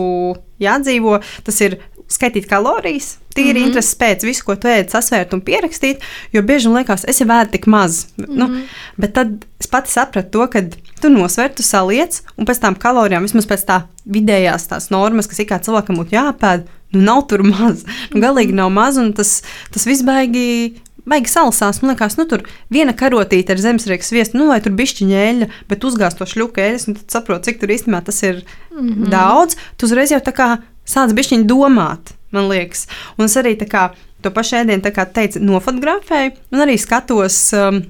[0.60, 1.22] jādzīvo.
[1.44, 1.78] Tas ir
[2.12, 3.68] skaitīt kalorijas, tīri mm -hmm.
[3.68, 7.28] intereses pēc visu, ko tu ēdi, sasvērt un pierakstīt, jo bieži man liekas, es jau
[7.28, 8.06] ēdu tik maz.
[8.18, 8.38] Mm -hmm.
[8.38, 8.62] nu, mhm.
[8.98, 10.62] bet tad es pati sapratu to, ka
[11.02, 15.40] tu nosver, tu saliec, un pēc tam kalorijām, vismaz pēc tā vidējās tās normas, kas
[15.40, 17.84] ik kā cilvēkam būtu jāpēd, nu nav tur maz.
[18.14, 20.76] Nu, galīgi nav maz, un tas, tas viss baigi
[21.06, 21.82] baigi salasās.
[21.82, 22.44] Man liekas, nu, tur
[22.74, 26.88] viena karotīte ar zemesrīgas sviestu, nu, vai tur bišķiņa eļļa, bet uzgāzt to šļuku eļļas,
[26.90, 29.12] un tad saproti, cik tur īstenībā tas ir mm -hmm.
[29.14, 29.58] daudz.
[29.78, 30.50] Tu uzreiz jau tā kā
[30.86, 32.86] sāc bišķiņu domāt, man liekas.
[33.18, 33.90] Un es arī tā kā
[34.24, 37.40] to pašu ēdienu teicu, nofotografēju un arī skatos.
[37.58, 37.84] Um,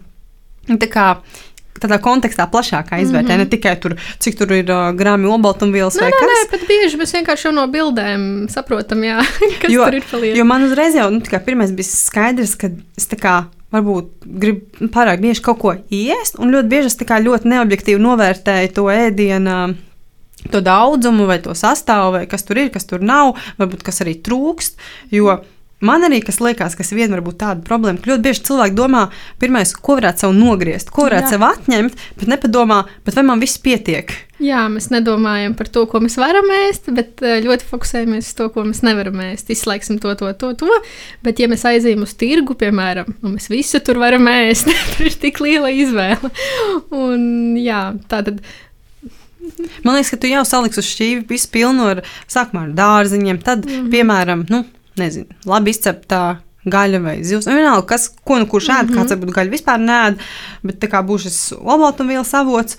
[0.65, 1.09] tā kā
[1.75, 3.43] tādā kontekstā plašākā izvērtē, mm -hmm.
[3.43, 6.45] ne tikai tur, cik tur ir uh, grāmatā olbaltumvielas vai nē, kas cits.
[6.45, 9.19] Nē, pat bieži mēs vienkārši no bildēm saprotam, jā,
[9.61, 10.39] kas jo, tur ir palielināts.
[10.39, 13.35] Jo man uzreiz jau nu, pirmais bija skaidrs, ka es tā kā.
[13.75, 18.85] Varbūt gribu pārāk bieži kaut ko iest, un ļoti bieži es ļoti neobjektīvi novērtēju to
[18.87, 19.75] ēdienu
[20.51, 24.17] to daudzumu, vai to sastāvu, vai kas tur ir, kas tur nav, varbūt kas arī
[24.25, 24.79] trūkst.
[25.15, 25.39] Jo
[25.83, 29.01] Man arī kas liekas, kas vienmēr būtu tāda problēma, ka ļoti bieži cilvēki domā,
[29.41, 31.31] pirmais, ko varētu sev nogriezt, ko varētu Jā.
[31.33, 34.13] sev atņemt, bet nepadomā, bet vai man viss pietiek.
[34.39, 38.47] Jā, mēs nedomājam par to, ko mēs varam ēst, bet eh, ļoti fokusējamies uz to,
[38.55, 39.51] ko mēs nevaram ēst.
[39.51, 40.79] Izslēgsim to, to, to, to.
[41.27, 45.19] Bet, ja mēs aizejam uz tirgu, piemēram, un mēs visu tur varam ēst, tur ir
[45.21, 46.31] tik liela izvēle.
[46.95, 47.27] Un,
[47.59, 48.39] jā, tā tad
[49.83, 53.65] Man liekas, ka tu jau saliksi uz šķīvi visu pilnu ar sākumā ar dārziņiem, tad,
[53.65, 53.91] mm -hmm.
[53.93, 54.63] piemēram, nu,
[55.01, 56.25] nezinu, labi izceptā.
[56.65, 57.45] Gaļa vai zivs.
[57.45, 58.97] Nu, vienalga, kas, ko nu kurš ēd, mm -hmm.
[58.97, 60.17] kāds varbūt gaļu vispār nē,
[60.65, 62.77] bet tā kā būs šis olbaltumvielas avots,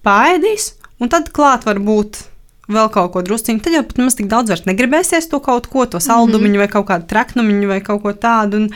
[0.00, 2.22] pāēdīs, un tad klāt var būt
[2.70, 3.60] vēl kaut ko drusciņu.
[3.60, 6.58] Tad jau pat mums tik daudz vairs negribēsies to kaut ko, to saldumiņu mm -hmm.
[6.58, 8.56] vai kaut kādu traknumiņu vai kaut ko tādu.
[8.56, 8.70] Un,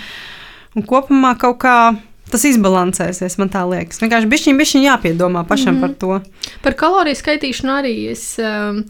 [0.77, 1.97] un kopumā kaut kā
[2.35, 4.03] tas izbalansēsies, man tā liekas.
[4.03, 5.99] Vienkārši bišķiņ, bišķiņ jāpiedomā pašam mm -hmm.
[5.99, 6.61] par to.
[6.63, 8.39] par kaloriju skaitīšanu arī es.
[8.39, 8.85] Um,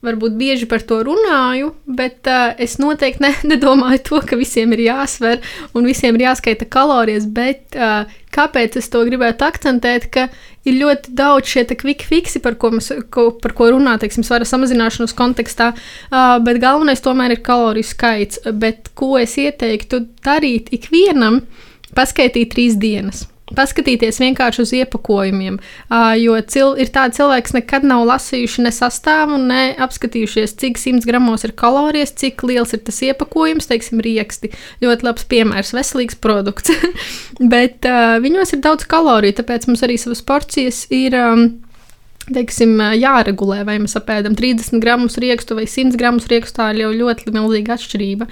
[0.00, 4.86] Varbūt bieži par to runāju, bet uh, es noteikti ne, nedomāju to, ka visiem ir
[4.86, 5.42] jāsver
[5.76, 7.26] un visiem ir jāskaita kalorijas.
[7.28, 10.08] Bet uh, kāpēc es to gribētu akcentēt?
[10.08, 10.30] Ka
[10.64, 14.48] ir ļoti daudz šie quick fixi, par ko, mēs, ko, par ko runā, teiksim, svara
[14.48, 18.40] samazināšanas kontekstā, uh, bet galvenais tomēr ir kaloriju skaits.
[18.56, 21.42] Bet ko es ieteiktu darīt ikvienam,
[21.96, 23.26] paskaitīt trīs dienas.
[23.50, 25.56] Paskatīties vienkārši uz iepakojumiem,
[26.20, 31.08] jo cil, ir tādi cilvēki, kas nekad nav lasījuši ne sastāvu, ne apskatījušies, cik simts
[31.08, 34.52] gramos ir kalorijas, cik liels ir tas iepakojums, teiksim, rieksti.
[34.84, 36.70] Ļoti labs piemērs, veselīgs produkts.
[37.54, 41.18] Bet uh, viņos ir daudz kaloriju, tāpēc mums arī savas porcijas ir.
[41.18, 41.44] Um,
[42.30, 46.60] teiksim, jāregulē, vai mēs apēdam 30 gramus riekstu vai 100 gramus riekstu.
[46.60, 48.28] Tā ir jau ļoti milzīga atšķirība.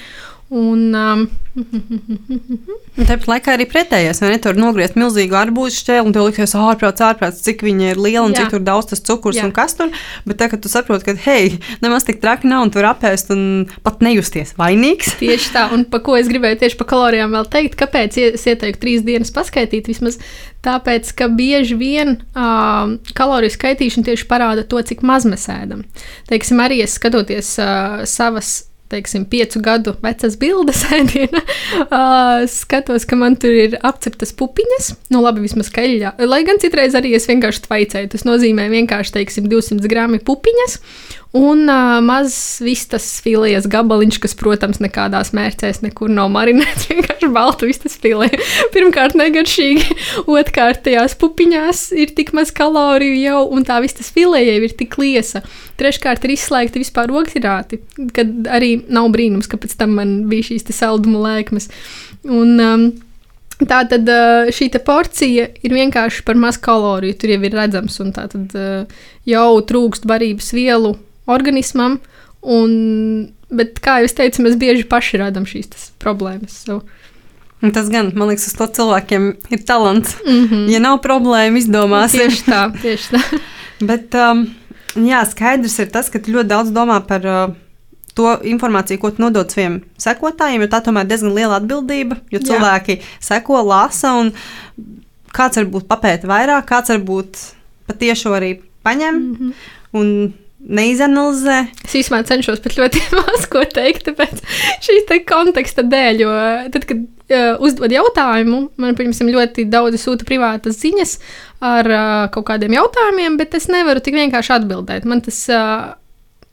[0.49, 1.28] Un, um,
[1.59, 4.38] Un tāpat laikā arī pretējais, vai ne?
[4.42, 8.34] Tur nogriezt milzīgu arbūzu šķēli, un tev liksies ārprāts, ārprāts, cik viņa ir liela un
[8.34, 8.44] Jā.
[8.44, 9.46] cik tur daudz tas cukurs Jā.
[9.49, 9.90] un kas tur.
[10.28, 13.42] Bet tagad tu saproti, ka, hei, nemaz tik traki nav un tu vari apēst un
[13.86, 15.16] pat nejusties vainīgs.
[15.20, 18.82] Tieši tā, un par ko es gribēju tieši par kalorijām vēl teikt, kāpēc es ieteiktu
[18.84, 19.90] trīs dienas paskaidīt.
[19.90, 20.20] Vismaz
[20.64, 25.84] tāpēc, ka bieži vien uh, kaloriju skaitīšana tieši parāda to, cik maz mēs ēdam.
[26.30, 28.67] Teiksim, arī es skatoties uh, savas.
[28.89, 31.43] Teiksim, piecu gadu vecas bildes ēdienā.
[31.84, 34.95] Uh, skatos, ka man tur ir apceptas pupiņas.
[35.12, 36.14] Nu, labi, vismaz kaļā.
[36.24, 38.12] Lai gan citreiz arī es vienkārši tvaicēju.
[38.14, 40.78] Tas nozīmē vienkārši, teiksim, 200 gramu pupiņas
[41.32, 46.89] un uh, mazs vistas filijas gabaliņš, kas, protams, nekādās mērcēs nekur nav marinēts.
[46.93, 48.41] Vienkārši balta vistas filija.
[48.72, 49.99] Pirmkārt, negaršīgi.
[50.24, 54.97] Otrkārt, tajās pupiņās ir tik maz kaloriju jau, un tā vistas filija jau ir tik
[55.01, 55.45] liesa.
[55.78, 57.82] Treškārt, ir izslēgti vispār ogļhidrāti,
[58.16, 61.70] kad arī nav brīnums, ka pēc tam man bija šīs te saldumu lēkmes.
[62.24, 62.89] Un, um,
[63.59, 67.16] Tā tad uh, šī porcija ir vienkārši par maz kaloriju.
[67.18, 70.93] Tur jau ir redzams, un tā tad uh, jau trūkst barības vielu
[71.26, 71.99] organismam.
[72.47, 72.70] Un,
[73.51, 76.55] bet, kā jau teicu, mēs bieži paši radām šīs tas problēmas.
[76.68, 76.85] So.
[77.59, 80.14] Un tas gan, man liekas, uz to cilvēkiem ir talants.
[80.22, 80.70] Mm -hmm.
[80.70, 82.31] Ja nav problēma, izdomāsim.
[82.31, 83.22] Tieši tā, tieši tā.
[83.91, 84.47] Bet um,
[84.95, 87.55] jā, skaidrs ir tas, ka tu ļoti daudz domā par uh,
[88.18, 92.18] to informāciju, ko tu nodod saviem sekotājiem, jo tā tomēr ir diezgan liela atbildība.
[92.34, 92.46] Jo Jā.
[92.50, 94.32] cilvēki seko, lasa, un
[95.34, 97.40] kāds varbūt papēta vairāk, kāds varbūt
[97.88, 98.52] patiešām arī
[98.86, 99.72] paņem mm -hmm.
[100.00, 100.12] un
[100.58, 101.58] neizanalizē.
[101.86, 104.42] Es īstenībā cenšos pat ļoti maz ko teikt, tāpēc
[104.84, 106.32] šī te konteksta dēļ, jo
[106.74, 111.18] tad, kad uh, uzdod jautājumu, man, piemēram, ļoti daudzi sūta privātas ziņas
[111.60, 115.06] ar uh, kaut kādiem jautājumiem, bet es nevaru tik vienkārši atbildēt.
[115.08, 115.94] Man tas, uh,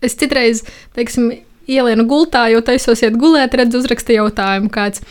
[0.05, 0.63] es citreiz,
[0.97, 1.31] teiksim,
[1.67, 5.03] ielienu gultā, jo taisos iet gulēt, redzu uzraksta jautājumu kāds.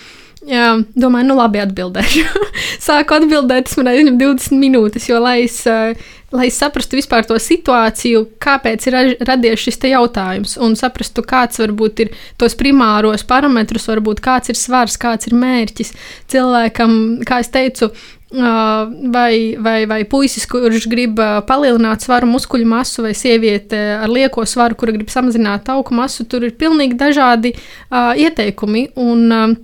[0.44, 2.24] Jā, domāju, nu labi, atbildēšu.
[2.86, 5.96] Sāku atbildēt, tas man aizņem 20 minūtes, jo, lai es, uh,
[6.34, 12.04] lai saprastu vispār to situāciju, kāpēc ir ra- radies šis jautājums, un saprastu, kāds varbūt
[12.04, 15.94] ir tos primāros parametrus, varbūt kāds ir svars, kāds ir mērķis
[16.34, 17.92] cilvēkam, kā es teicu.
[18.34, 24.74] Vai, vai, vai puisis, kurš grib palielināt svaru, muskuļu masu, vai sieviete ar lieko svaru,
[24.80, 28.88] kura grib samazināt tauku masu, tur ir pilnīgi dažādi uh, ieteikumi.
[28.98, 29.54] Un, uh,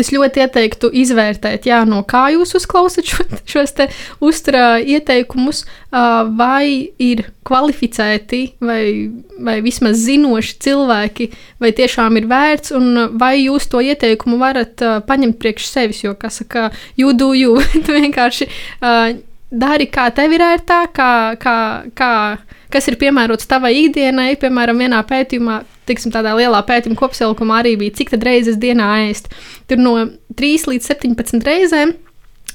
[0.00, 3.74] Es ļoti ieteiktu izvērtēt, jā, no kā jūs uzklausāt šo, šos
[4.24, 11.28] uzturā ieteikumus, vai ir kvalificēti vai, vai vismaz zinoši cilvēki,
[11.60, 16.32] vai tiešām ir vērts, un vai jūs to ieteikumu varat paņemt priekš sevis, jo, kā
[16.32, 17.12] saka, you,
[17.84, 18.48] tu vienkārši
[19.52, 21.58] dari, kā tev ir ērtāk, kā, kā,
[21.92, 22.12] kā,
[22.72, 24.32] kas ir piemērots tavai ikdienai.
[24.40, 29.30] Piemēram, vienā pētījumā, tiksim, tādā lielā pētījuma kopsavilkumā arī bija, cik tad reizes dienā ēst.
[29.70, 29.94] Tur no
[30.38, 31.96] 3 līdz 17 reizēm.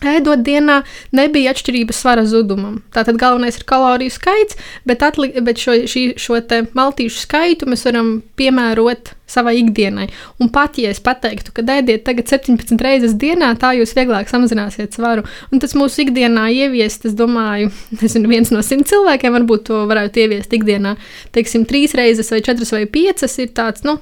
[0.06, 0.82] Ēdot dienā,
[1.16, 2.82] nebija atšķirības svara zudumam.
[2.94, 6.38] Tātad galvenais ir kaloriju skaits, bet, atli, bet šo, šī, šo
[6.78, 10.06] maltīšu skaitu mēs varam piemērot savai ikdienai.
[10.40, 14.94] Un pat ja es pateiktu, ka ēdiet tagad 17 reizes dienā, tā jūs vieglāk samazināsiet
[14.94, 15.26] svaru.
[15.52, 17.72] Un tas mūsu ikdienā ieviest, es domāju,
[18.02, 20.94] nezinu, viens no simt cilvēkiem varbūt to varētu ieviest ikdienā.
[21.34, 23.98] Teiksim, trīs reizes vai četras vai piecas ir tāds, nu,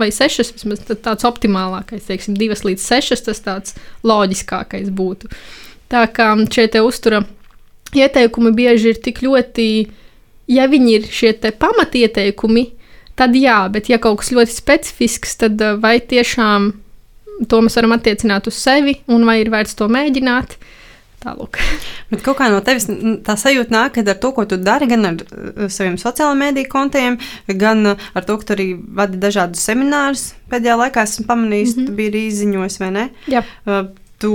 [0.00, 3.76] vai sešas, vismaz tāds optimālākais, teiksim, divas līdz sešas, tas tāds
[4.06, 5.30] loģiskākais būtu.
[5.90, 7.24] Tā kā šie te uztura
[7.96, 9.66] ieteikumi bieži ir tik ļoti,
[10.50, 12.68] ja viņi ir šie pamatieteikumi,
[13.18, 16.72] tad jā, bet ja kaut kas ļoti specifisks, tad vai tiešām
[17.48, 20.56] to mēs varam attiecināt uz sevi, un vai ir vērts to mēģināt.
[21.20, 21.58] Tālūk.
[22.08, 22.86] Bet kā no tevis
[23.26, 26.70] tā sajūta nāk, ka ar to, ko tu dari, gan ar uh, saviem sociālajiem mediju
[26.72, 27.18] kontiem,
[27.60, 28.68] gan uh, ar to, ka tu arī
[29.00, 30.30] vadi dažādus seminārus.
[30.50, 31.90] Pēdējā laikā esmu pamanījis, mm -hmm.
[31.90, 33.04] tu biji arī izziņojis, vai ne?
[33.28, 33.44] Jā.
[33.66, 33.90] Uh,
[34.20, 34.32] tu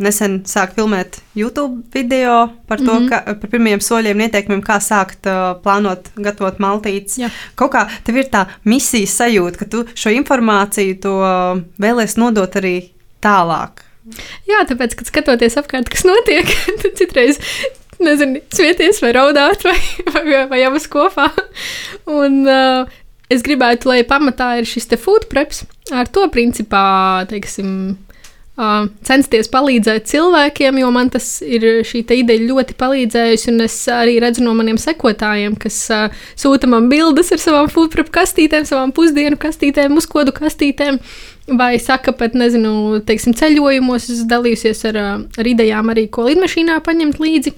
[0.00, 3.08] nesen sāki filmēt YouTube video par to, mm -hmm.
[3.08, 7.18] ka, par pirmiem soļiem ieteikumiem, kā sākt uh, plānot, gatavot maltītes.
[7.18, 7.30] Jā.
[7.54, 12.56] Kaut kā tev ir tā misijas sajūta, ka tu šo informāciju to uh, vēlēsies nodot
[12.56, 13.85] arī tālāk.
[14.46, 16.50] Jā, tāpēc, kad skatoties apkārt, kas notiek,
[16.82, 17.40] tad citreiz
[18.02, 19.78] nezinu, smieties vai raudāt, vai,
[20.14, 21.30] vai, vai abas kopā.
[22.10, 22.98] Un, uh,
[23.32, 25.64] es gribētu, lai pamatā ir šis te food preps.
[25.94, 27.96] Ar to principā, teiksim,
[28.56, 33.52] uh, censties palīdzēt cilvēkiem, jo man tas ir šī ideja ļoti palīdzējusi.
[33.52, 38.10] Un es arī redzu no maniem sekotājiem, kas uh, sūta man bildes ar savām prep
[38.14, 41.00] kastītēm, savām pusdienu kastītēm, uzkodu kastītēm.
[41.46, 44.96] Vai saka, pat nezinu, teiksim, ceļojumos, es dalījusies ar,
[45.38, 47.52] ar idejām arī, ko lidmašīnā paņemt līdzi.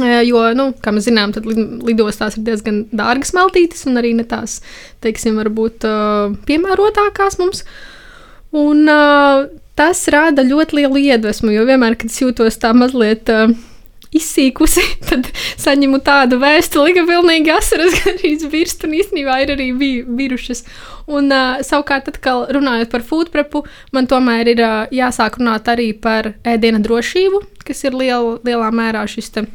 [0.00, 4.62] Jo, nu, kā mēs zinām, tad lidostās ir diezgan dārgas maltītes, un arī ne tās,
[5.04, 5.84] teiksim, varbūt
[6.48, 7.66] piemērotākās mums.
[8.52, 9.46] Un uh,
[9.78, 13.54] tas rada ļoti lielu iedvesmu, jo vienmēr, kad es jūtos tā mazliet uh,
[14.12, 15.28] izsīkusi, tad
[15.60, 19.70] saņemu tādu vēstuli, ka pilnīgi asaras gandrīz birst, un īstenībā ir arī
[20.04, 20.66] bijušas.
[21.08, 23.64] Un, uh, savukārt, atkal runājot par food prepu,
[23.96, 29.06] man tomēr ir uh, jāsāk runāt arī par ēdiena drošību, kas ir liel, lielā mērā
[29.10, 29.48] šis te.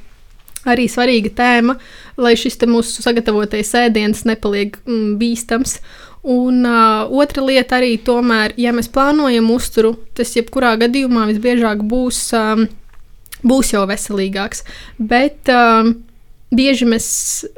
[0.67, 1.77] Arī svarīga tēma,
[2.19, 5.77] lai šis mūsu sagatavotais ēdiens nepaliek mm, bīstams.
[6.27, 12.19] Un uh, otra lieta arī, tomēr, ja mēs plānojam uzturu, tas jebkurā gadījumā visbiežāk būs
[12.35, 12.65] um,
[13.47, 14.63] būs jau veselīgāks.
[14.97, 15.93] Bet um,
[16.53, 17.07] bieži mēs,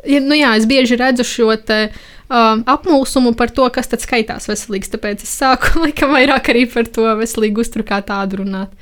[0.05, 1.81] ja, nu jā, es bieži redzu šo te,
[2.29, 4.91] um, apmulsumu par to, kas tad skaitās veselīgs.
[4.93, 8.73] Tāpēc es sāku laikam vairāk arī par to veselīgu uzturu kā tādu runāt.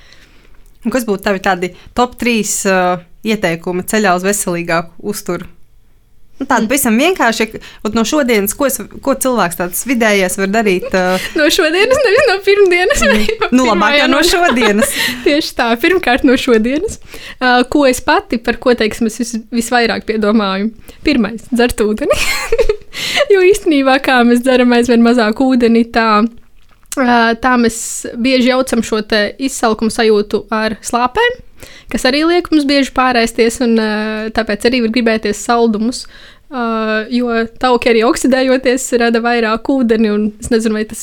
[0.86, 5.57] Un kas būtu tavi tādi top 3 uh, ieteikumi ceļā uz veselīgāku uzturu?
[6.38, 7.48] Nu, tāda pavisam vienkārši,
[7.96, 10.86] no šodienas, ko, es, ko cilvēks tāds vidējais var darīt?
[10.92, 11.28] Uh...
[11.38, 13.04] No šodienas, nevis no pirmdienas.
[13.56, 14.94] nu, labāk jau no šodienas.
[15.26, 17.00] Tieši tā, pirmkārt no šodienas.
[17.40, 19.34] Uh, ko es pati, par ko teiksim, es vis,
[19.64, 20.70] visvairāk piedomāju?
[21.08, 22.22] Pirmais, dzert ūdeni.
[23.34, 26.10] jo īstenībā, kā mēs dzeram aizvien mazāk ūdeni, tā.
[26.22, 26.47] Uh,
[27.44, 27.80] tā mēs
[28.18, 29.04] bieži jaucam šo
[29.38, 31.44] izsalkumu sajūtu ar slāpēm
[31.92, 33.78] kas arī liek mums bieži pārēsties, un
[34.36, 36.06] tāpēc arī var gribēties saldumus.
[36.48, 40.14] Uh, jo tauki arī oksidējoties, rada vairāk ūdeni.
[40.40, 41.02] Es nezinu, vai tas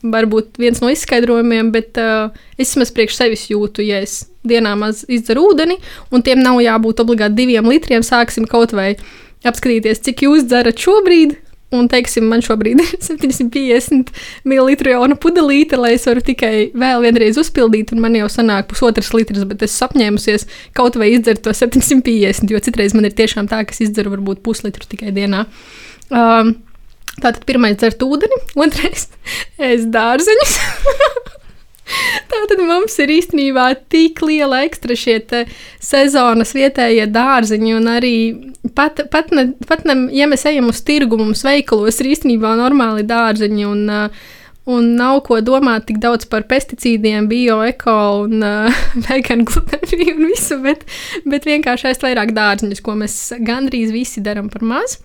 [0.00, 4.72] var būt viens no izskaidrojumiem, bet uh, es vismaz priekš sevis jūtu, ja es dienā
[4.80, 5.76] maz izdzeru ūdeni,
[6.08, 8.00] un tiem nav jābūt obligāti diviem litriem.
[8.06, 8.94] Sāksim kaut vai
[9.44, 11.36] apskatīties, cik jūs dzerat šobrīd,
[11.70, 14.10] Un, teiksim, man šobrīd ir 750
[14.48, 19.12] ml jauna pudelīte, lai es varu tikai vēl vienreiz uzpildīt, un man jau sanāk pusotras
[19.14, 23.62] litras, bet es apņēmusies kaut vai izdzert to 750, jo citreiz man ir tiešām tā,
[23.62, 25.46] ka es izdzeru varbūt puslitru tikai dienā.
[26.10, 26.56] Um,
[27.20, 29.08] Tātad pirmais dzert ūdeni, otrais
[29.60, 30.56] ēst dārzeņus.
[32.30, 35.18] Tātad mums ir īstenībā tik liela ekstra šie
[35.82, 38.16] sezonas vietējie dārziņi, un arī
[38.76, 43.06] pat, pat, ne, pat ne, ja mēs ejam uz tirgu, mums veikalos ir īstenībā normāli
[43.08, 43.66] dārziņi.
[43.70, 44.36] Un, uh,
[44.70, 47.94] Un nav ko domāt tik daudz par pesticīdiem, bioeko
[48.26, 50.84] un uh, vegānu glutenfrī un visu, bet,
[51.24, 53.16] bet vienkārši ēst vairāk dārziņus, ko mēs
[53.46, 54.98] gandrīz visi darām par maz.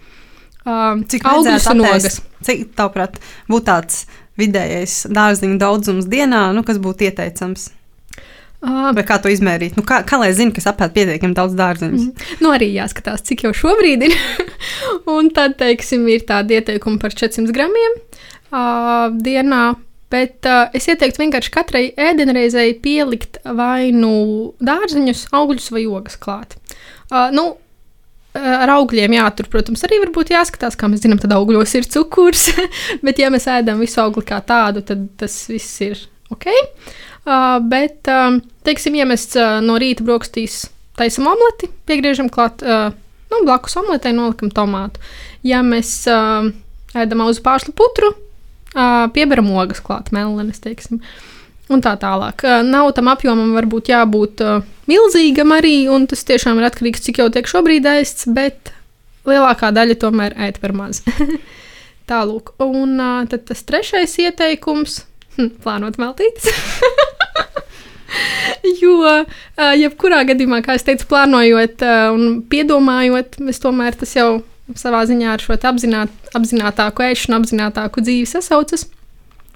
[0.66, 2.20] Uh, Cik augsts un ogas?
[2.46, 3.18] Cik, tavuprāt,
[3.50, 4.04] būtu tāds
[4.40, 7.70] vidējais dārziņu daudzums dienā, nu, kas būtu ieteicams?
[8.66, 9.76] Vai kā to izmērīt?
[9.78, 12.00] Nu, kā, kā lai zinātu, kas apēd pietiekami daudz dārziņu?
[12.02, 14.16] Mm, nu, arī jāskatās, cik jau šobrīd ir.
[15.16, 19.76] un tad, teiksim, ir tāda ieteikuma par 400 gramiem uh, dienā.
[20.14, 24.16] Bet uh, es ieteiktu vienkārši katrai ēdienreizei pielikt vai nu
[24.64, 26.58] dārziņus, augļus vai ogas klāt.
[27.12, 27.48] Uh, nu,
[28.36, 32.50] ar augļiem, jā, tur, protams, arī varbūt jāskatās, kā mēs zinām, tad augļos ir cukurs.
[33.06, 36.02] bet, ja mēs ēdam visu augli kā tādu, tad tas viss ir
[36.34, 36.50] ok.
[37.26, 40.66] Uh, bet, uh, teiksim, ja mēs uh, no rīta brokastīs
[41.00, 42.92] taisam omleti, piegriežam klāt, uh,
[43.32, 45.02] nu, blakus omletei nolikam tomātu.
[45.46, 46.52] Ja mēs uh,
[46.96, 48.14] ēdam auzu pārslu putru,
[48.76, 51.02] uh, pieberam ogas klāt, mellenes, teiksim.
[51.74, 52.44] Un tā tālāk.
[52.68, 54.44] Nav tam apjomam varbūt jābūt
[54.90, 58.70] milzīgam arī, un tas tiešām ir atkarīgs, cik jau tiek šobrīd ēsts, bet
[59.26, 61.02] lielākā daļa tomēr ēd par maz.
[62.10, 63.02] Tālūk, un
[63.32, 65.02] tad tas trešais ieteikums
[65.40, 66.54] hm,- plānot maltītes.
[68.84, 69.02] jo,
[69.58, 71.82] jebkurā gadījumā, kā jau teicu, plānojot
[72.14, 74.30] un piedomājot, mēs tomēr tas jau
[74.78, 78.86] savā ziņā ar šo apzināt, apzinātāku ēšanu, apzinātāku dzīvi sasaucas.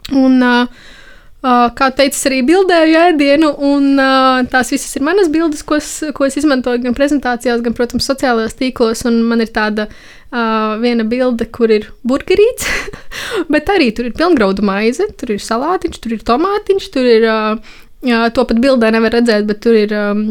[0.10, 0.98] Un, Uh,
[1.40, 6.28] kā teicis, arī bildēju ēdienu, un uh, tās visas ir manas bildes, ko es, ko
[6.28, 9.06] es izmantoju gan prezentācijās, gan, protams, sociālajos tīklos.
[9.08, 12.68] Man ir tāda uh, viena bilde, kur ir burgerīts,
[13.54, 17.78] bet arī tur ir pilngraudu maize, tur ir salātiņš, tur ir tomātiņš, tur ir uh,
[18.04, 20.28] jā, to pat bildē nevar redzēt, bet tur ir um,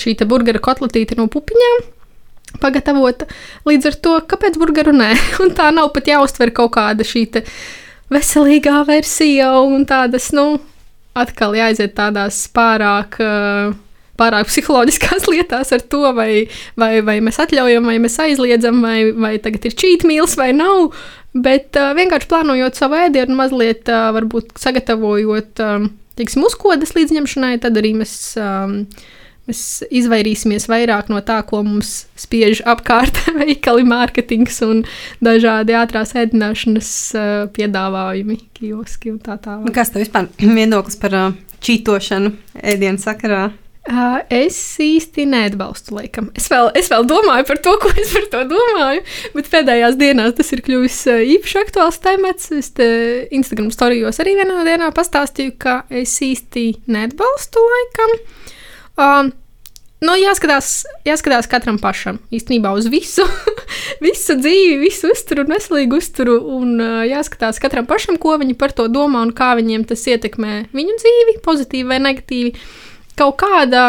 [0.00, 1.84] šī burgera kotletīte no pupiņām.
[2.62, 3.26] Pagatavota.
[3.68, 5.10] Līdz ar to, kāpēc burgeru nē?
[5.44, 7.26] Un tā nav pat jāuztver kaut kāda šī
[8.12, 10.60] veselīgā versija un tādas, nu,
[11.16, 13.20] atkal jāiziet tādās pārāk.
[13.22, 13.74] Uh,
[14.16, 16.46] pārāk psiholoģiskās lietās ar to, vai,
[16.80, 19.76] vai, vai mēs atļaujam, vai mēs aizliedzam, vai, vai tagad ir
[20.08, 20.94] meals vai nav.
[21.36, 27.76] Bet uh, vienkārši plānojot savu ēdienu, mazliet uh, varbūt sagatavojot, um, teiksim, uzkodas līdzņemšanai, tad
[27.76, 28.78] arī mēs um,
[29.46, 34.80] Mēs izvairīsimies vairāk no tā, ko mums spiež apkārt veikali, mārketings un
[35.22, 39.70] dažādi ātrās ēdināšanas uh, piedāvājumi, kioski un tā tālāk.
[39.76, 40.26] Kas tev vispār
[40.58, 43.44] viedoklis par uh, čītošanu ēdienu sakarā?
[43.86, 46.32] Uh, es īsti neatbalstu, laikam.
[46.34, 49.04] Es vēl, es vēl domāju par to, ko es par to domāju,
[49.36, 52.50] bet pēdējās dienās tas ir kļuvis uh, īpaši aktuāls temats.
[52.50, 52.72] Es
[53.30, 58.18] Instagram storijos arī vienā dienā pastāstīju, ka es īsti neatbalstu laikam.
[58.96, 59.32] Um,
[60.04, 63.24] Nu, jāskatās, jāskatās katram pašam īstenībā uz visu,
[64.04, 66.34] visu dzīvi, visu uzturu un veselīgu uzturu.
[66.58, 70.66] Un uh, jāskatās katram pašam, ko viņi par to domā un kā viņiem tas ietekmē
[70.76, 72.52] viņu dzīvi, pozitīvi vai negatīvi.
[73.16, 73.88] Kaut kāda.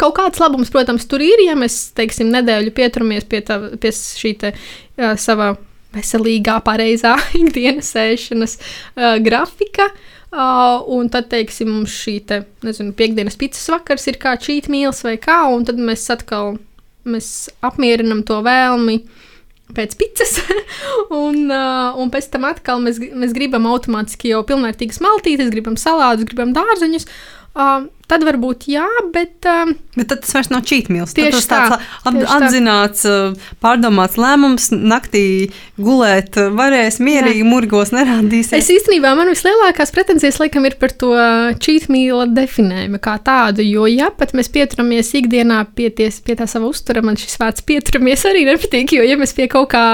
[0.00, 4.36] Kaut kāds labums, protams, tur ir, ja mēs, teiksim, nedēļu pieturamies pie, tā, pie šī
[4.38, 5.52] te, uh, sava
[5.94, 9.90] veselīgā, pareizā ikdienas ēšanas uh, grafika.
[9.90, 14.68] Uh, Uh, un tad, teiksim, mums šī te, nezinu, piekdienas pīcis vakars ir kā cheat
[14.70, 16.54] meals vai kā, un tad mēs atkal
[17.02, 19.00] mēs apmierinam to vēlmi
[19.74, 20.36] pēc pīcis,
[21.24, 26.28] un, uh, un pēc tam atkal mēs, mēs gribam automātiski jau pilnvērtīgas maltītes, gribam salādus,
[26.30, 27.06] gribam dārzeņus.
[27.10, 27.39] Uh,
[28.10, 29.38] tad varbūt jā, bet.
[29.48, 31.12] Um, bet tas vairs nav čītmīls.
[31.16, 33.56] Tieši tāds tā, ap, tieši apzināts, tā.
[33.62, 34.70] Pārdomāts lēmums.
[34.74, 37.48] Naktī gulēt varēs mierīgi, jā.
[37.48, 38.54] murgos nerādīsies.
[38.58, 41.12] Es īstenībā man vislielākās pretenzijas laikam ir par to
[41.62, 46.70] čītmīla definējumu kā tādu, jo ja pat mēs pieturamies ikdienā pie, ties, pie tā sava
[46.70, 49.84] uztura, man šis vārds pieturamies arī nepatīk, jo ja mēs pie kaut kā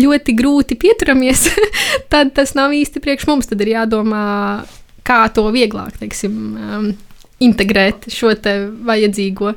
[0.00, 1.48] ļoti grūti pieturamies,
[2.12, 4.24] tad tas nav īsti priekš mums, tad ir jādomā
[5.04, 6.88] kā to vieglāk, teiksim, um,
[7.42, 8.32] integrēt šo
[8.86, 9.54] vajadzīgo,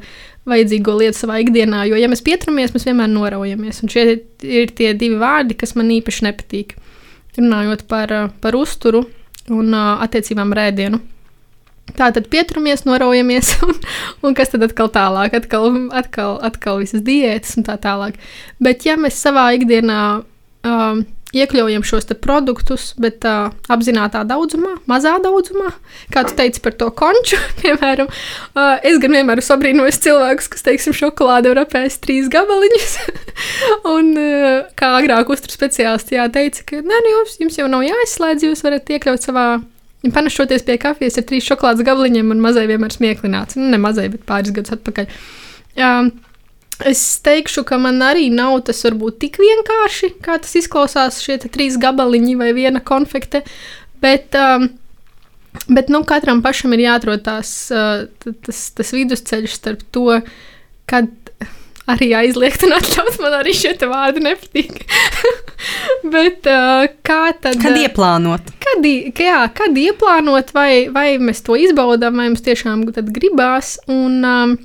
[0.47, 1.85] vajadzīgo lietu savā ikdienā.
[1.89, 3.83] Jo, ja mēs pieturamies, mēs vienmēr noraujamies.
[3.83, 4.05] Un šie
[4.41, 6.77] ir tie divi vārdi, kas man īpaši nepatīk.
[7.37, 9.03] Runājot par, par uzturu
[9.53, 10.99] un attiecībām rēdienu.
[11.95, 13.77] Tā tad pieturamies, noraujamies, un,
[14.25, 15.37] un kas tad atkal tālāk?
[15.37, 18.17] Atkal, atkal, atkal visas diētas un tā tālāk.
[18.63, 20.01] Bet, ja mēs savā ikdienā
[20.67, 21.05] um,
[21.37, 25.71] iekļaujam šos produktus, bet uh, apzināti daudzumā, mazā daudzumā.
[26.13, 30.65] Kā tu teici par to konču, piemēram, uh, es gan vienmēr esmu apbrīnojis cilvēkus, kas,
[30.67, 32.97] teiksim, šokolādi var apēst trīs gabaliņus.
[33.95, 38.47] un uh, kā agrāk uzturu speciālisti teica, ka nē, nu, jums, jums jau nav jāizslēdz,
[38.49, 39.47] jūs varat iekļaut savā.
[40.07, 43.57] Panašoties pie kafijas ar trīs šokolādes gabaliņiem, un mazai vienmēr smieklināts.
[43.57, 45.09] Nu, ne mazai, bet pāris gadus atpakaļ.
[45.83, 46.11] Um,
[46.85, 51.79] Es teikšu, ka man arī nav tas varbūt tik vienkārši, kā tas izklausās, šie trīs
[51.81, 53.41] gabaliņi vai viena konfekte.
[54.03, 54.69] Bet, um,
[55.65, 58.05] bet nu, katram pašam ir jāatrod tās, uh,
[58.45, 60.19] tas, tas vidusceļš starp to,
[60.89, 61.09] kad
[61.89, 63.17] arī aizliegt un atļaut.
[63.23, 64.83] Man arī šie vārdi nepatīk.
[66.13, 67.57] Bet uh, kā tad?
[67.63, 68.51] Kad ieplānot?
[68.63, 73.77] Kad, jā, kad ieplānot, vai, vai mēs to izbaudām, vai mums tiešām gribās.
[73.89, 74.57] Un, um,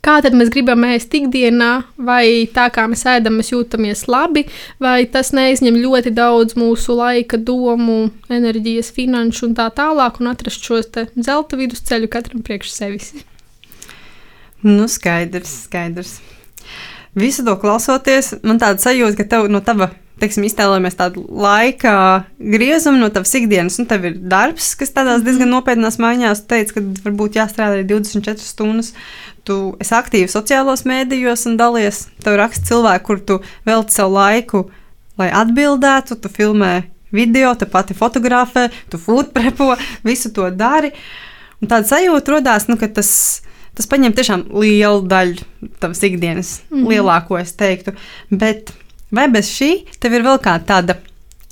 [0.00, 1.70] Kā tad mēs gribam ēst ikdienā,
[2.00, 4.46] vai tā kā mēs ēdam, mēs jūtamies labi,
[4.80, 10.64] vai tas neizņem ļoti daudz mūsu laika, domu, enerģijas, finanšu un tā tālāk, un atrast
[10.64, 13.12] šo zelta vidusceļu katram priekš sevis.
[14.64, 16.18] Nu, skaidrs, skaidrs.
[17.14, 19.90] Visu to klausoties, man tāda sajūta, ka tev no tava
[20.20, 21.92] teiksim, iztēlojamies tādu laika
[22.38, 26.76] griezumu no tavas ikdienas, un tev ir darbs, kas tādās diezgan nopietnās maiņās, tu teici,
[26.76, 28.92] ka varbūt jāstrādā arī 24 stundas.
[29.46, 32.06] Tu esi aktīvi sociālos mēdījos un dalies.
[32.24, 33.38] Tev raksta cilvēki, kur tu
[33.68, 34.64] veltīji savu laiku,
[35.20, 36.72] lai atbildētu, tu filmē
[37.14, 39.74] video, tu pati fotografē, tu foodprepo,
[40.08, 40.92] visu to dari.
[41.60, 43.10] Un tāda sajūta radās, nu, ka tas,
[43.76, 46.92] tas paņem tiešām lielu daļu tavas ikdienas, mm -hmm.
[46.92, 47.96] lielāko es teiktu.
[48.30, 48.72] Bet
[49.10, 50.96] Vai bez šī tev ir vēl kāda tāda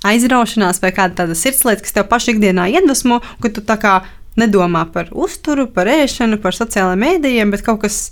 [0.07, 3.95] aizraušanās vai kāda tāda sirdslieta, kas tev pašā ikdienā iedvesmo, ka tu tā kā
[4.41, 8.09] nedomā par uzturu, par ēšanu, par sociālajiem mēdījiem, bet kaut kas,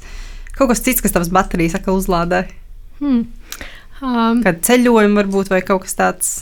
[0.57, 2.47] kaut kas cits, kas tavas baterijas atkal uzlādē?
[3.01, 3.27] Hmm.
[4.03, 6.33] Um, Kad ceļojumi varbūt vai kaut kas tāds.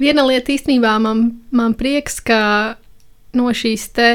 [0.00, 2.40] Viena lieta īstenībā man, man prieks, ka
[3.36, 4.10] no šīs te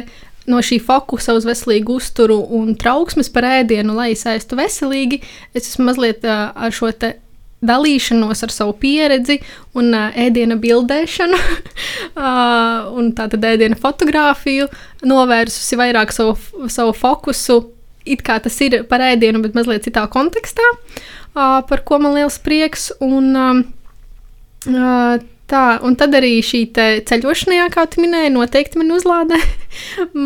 [0.49, 5.21] no šī fokusa uz veselīgu uzturu un trauksmes par ēdienu, lai es ēstu veselīgi,
[5.53, 6.89] es esmu mazliet ar šo
[7.65, 9.39] dalīšanos ar savu pieredzi
[9.77, 11.39] un uh, ēdiena bildēšanu,
[12.17, 14.69] uh, un tātad ēdiena fotografiju,
[15.07, 16.37] novērsusi vairāk savu,
[16.71, 17.61] savu fokusu.
[18.01, 22.39] It kā tas ir par ēdienu, bet mazliet citā kontekstā, uh, par ko man liels
[22.41, 22.89] prieks.
[23.01, 29.35] Un, uh, Tā, un tad arī šī ceļošanā, kā tu minēji, noteikti man uzlādē.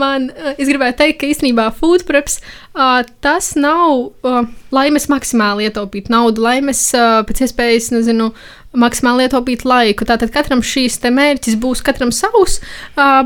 [0.01, 4.41] man, eh, es gribēju teikt, ka īstenībā food preps uh, tas nav, uh,
[4.75, 6.87] lai mēs maksimāli ietaupītu naudu, lai mēs
[7.29, 8.31] pēc iespējas, nezinu,
[8.75, 10.07] maksimāli ietaupītu laiku.
[10.07, 12.59] Tātad katram šīs mērķis būs katram savs,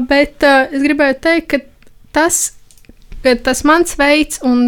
[0.09, 1.61] bet es gribēju teikt, ka
[2.13, 2.51] tas
[3.23, 4.59] ka tas mans veids un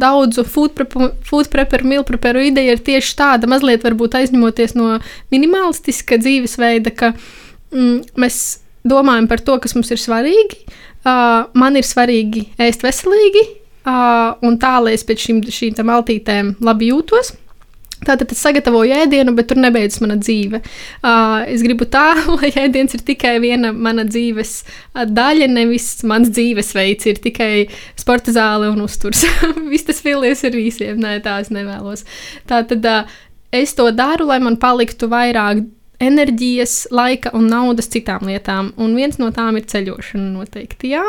[0.00, 0.80] daudzu food,
[1.26, 4.96] food preparu, meal preparu ideja ir tieši tāda, mazliet varbūt aizņemoties no
[5.34, 8.40] minimalistiska dzīvesveida, ka mm, mēs
[8.88, 10.60] domājam par to, kas mums ir svarīgi.
[11.06, 13.42] Uh, man ir svarīgi ēst veselīgi,
[13.86, 17.36] uh, un tā, lai es pēc šīm, šīm maltītēm labi jūtos.
[18.04, 20.60] Tātad es sagatavoju ēdienu, bet tur nebeidzas mana dzīve.
[21.00, 24.58] Uh, es gribu tā, lai ēdiens ir tikai viena mana dzīves
[25.16, 27.52] daļa, nevis mans dzīvesveids, ir tikai
[27.98, 29.24] sporta zāle un uzturs.
[29.72, 32.04] Viss tas filies ar visiem, nē, tā es nevēlos.
[32.50, 33.16] Tātad uh,
[33.54, 35.64] es to daru, lai man paliktu vairāk
[36.02, 40.94] enerģijas, laika un naudas citām lietām, un viens no tām ir ceļošana noteikti.
[40.96, 41.04] Jā.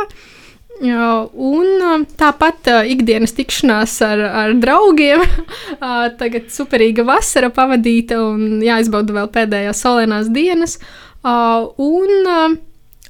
[0.77, 5.23] Un tāpat ikdienas tikšanās ar, ar draugiem.
[6.21, 10.77] Tagad superīga vasara pavadīta un jāizbauda vēl pēdējās solēnās dienas.
[11.25, 12.29] Un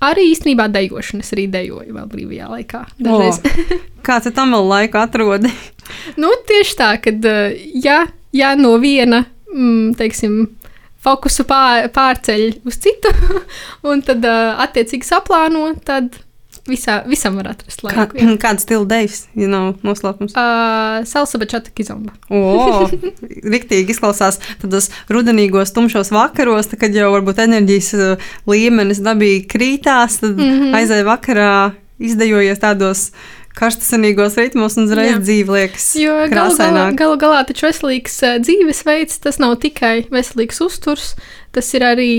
[0.03, 2.83] arī īstenībā dejošanas arī dejoju vēl brīvajā laikā.
[3.01, 3.41] Dažreiz.
[3.41, 5.51] O, kā tu tam vēl laiku atrodi?
[6.21, 7.13] nu, tieši tā, ka
[7.83, 8.03] ja,
[8.35, 10.39] ja no viena, mm, teiksim,
[11.07, 13.13] fokusu pār, pārceļ uz citu,
[13.89, 16.19] un tad attiecīgi saplāno, tad
[16.67, 18.11] Visā, visam var atrast laiku.
[18.11, 20.35] Kā, kāds stila dejs, ja nav noslēpums?
[20.35, 22.11] Uh, salsa bečata kizomba.
[22.27, 22.87] o,
[23.53, 30.19] riktīgi izklausās tādos rudenīgos tumšos vakaros, tā, kad jau varbūt enerģijas uh, līmenis dabīgi krītās,
[30.23, 30.77] tad mm -hmm.
[30.81, 31.51] aizēja vakarā
[32.03, 33.07] izdejojies tādos
[33.57, 35.89] karstasinīgos ritmos un uzreiz dzīve liekas
[36.31, 36.97] krāsaināk.
[36.99, 41.15] Galu galā, galu taču veselīgs uh, dzīvesveids, tas nav tikai veselīgs uzturs,
[41.55, 42.13] tas ir arī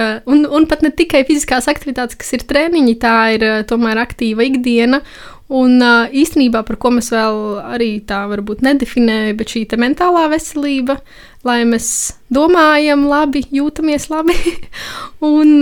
[0.00, 3.98] Uh, un, un pat ne tikai fiziskās aktivitātes, kas ir treniņi, tā ir uh, tomēr
[4.00, 5.02] aktīva ikdiena.
[5.50, 7.40] Un īstenībā, par ko mēs vēl
[7.74, 11.00] arī tā varbūt nedefinējam, bet šī mentālā veselība,
[11.42, 11.88] lai mēs
[12.30, 14.38] domājam labi, jūtamies labi.
[15.34, 15.58] un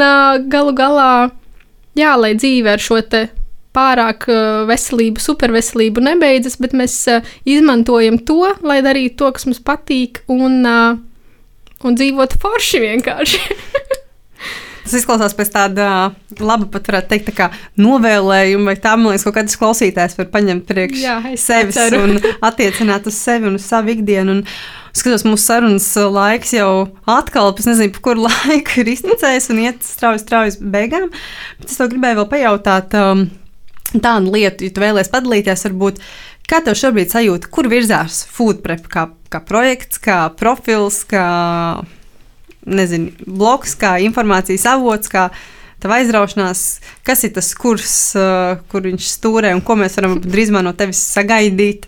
[0.52, 1.10] galu galā,
[1.96, 3.00] jā, lai dzīve ar šo
[3.76, 9.62] pārāk uh, veselību, superveselību nebeidzas, bet mēs uh, izmantojam to, lai darītu to, kas mums
[9.64, 10.98] patīk, un, uh,
[11.84, 13.42] un dzīvot forši vienkārši.
[14.88, 15.86] Tas izklausās pēc tāda
[16.40, 20.64] laba, pat varētu teikt, tā novēlējuma, vai tā, man liekas, kaut kādas klausītājas var paņemt
[20.64, 22.16] priekš Jā, sevis un
[22.48, 24.38] attiecināt uz sevi un uz savu ikdienu.
[24.38, 24.46] Un,
[24.96, 29.84] Skatos, mūsu sarunas laiks jau atkal, es nezinu, pa kuru laiku ir izticējis un iet
[29.84, 31.12] strauji, strauji beigām.
[31.60, 33.26] Bet es to gribēju vēl pajautāt um,
[33.96, 36.00] tādu lietu, ja tu vēlēsies padalīties, varbūt,
[36.48, 38.88] kā tev šobrīd sajūta, kur virzās food prep?
[38.92, 41.26] Kā, kā projekts, kā profils, kā
[42.68, 45.28] nezinu, bloks, kā informācijas avots, kā
[45.82, 46.64] tava aizraušanās,
[47.06, 51.00] kas ir tas kurs, uh, kur viņš stūrē un ko mēs varam drīzumā no tevis
[51.14, 51.86] sagaidīt.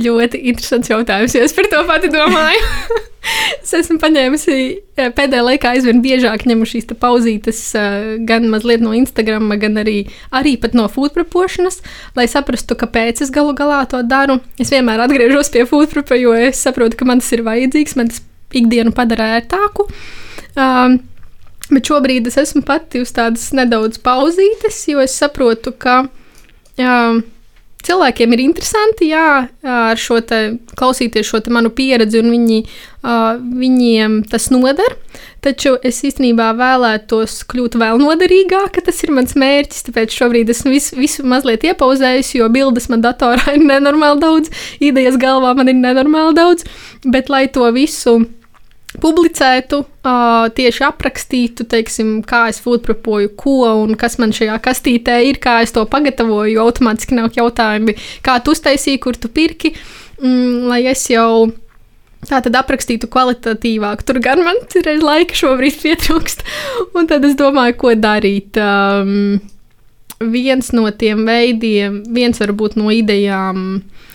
[0.00, 2.98] Ļoti interesants jautājums, es par to pati domāju.
[3.64, 4.54] es esmu paņēmusi
[4.96, 9.98] pēdējā laikā aizvien biežāk ņemu šīs pauzītes, uh, gan mazliet no Instagram, gan arī,
[10.32, 11.80] arī no food prepošanas,
[12.16, 14.40] lai saprastu, kāpēc es galu galā to daru.
[14.58, 18.12] Es vienmēr atgriežos pie food prepa, jo es saprotu, ka man tas ir vajadzīgs, man
[18.12, 18.22] tas
[18.56, 19.86] ikdienu padara ērtāku.
[20.58, 21.00] Um,
[21.70, 26.02] bet šobrīd es esmu pati uz tādas nedaudz pauzītes, jo es saprotu, ka
[26.80, 27.22] um,
[27.86, 30.40] cilvēkiem ir interesanti, jā, ar šo te
[30.78, 32.58] klausīties šo te manu pieredzi, un viņi,
[33.02, 34.96] uh, viņiem tas noder.
[35.44, 38.82] Taču es īstenībā vēlētos kļūt vēl noderīgāka.
[38.84, 39.86] Tas ir mans mērķis.
[39.88, 44.52] Tāpēc šobrīd esmu visu, visu mazliet iepauzējusi, jo bildes man datorā ir nenormāli daudz,
[44.84, 46.68] idejas galvā man ir nenormāli daudz.
[47.08, 48.20] Bet, lai to visu
[48.98, 55.38] publicētu, uh, tieši aprakstītu, teiksim, kā es foodprepoju, ko un kas man šajā kastītē ir,
[55.42, 56.58] kā es to pagatavoju.
[56.62, 57.94] Automātiski nāk jautājumi,
[58.26, 59.76] kā tu uztaisīji, kur tu pirki,
[60.18, 61.50] mm, lai es jau
[62.28, 64.02] Tā tad aprakstītu kvalitatīvāk.
[64.04, 66.42] Tur gan man ir laika šobrīd pietrūkst.
[67.00, 68.60] Un tad es domāju, ko darīt.
[68.60, 69.38] Um,
[70.20, 73.64] viens no tiem veidiem, viens varbūt no idejām.
[73.80, 74.09] Uh,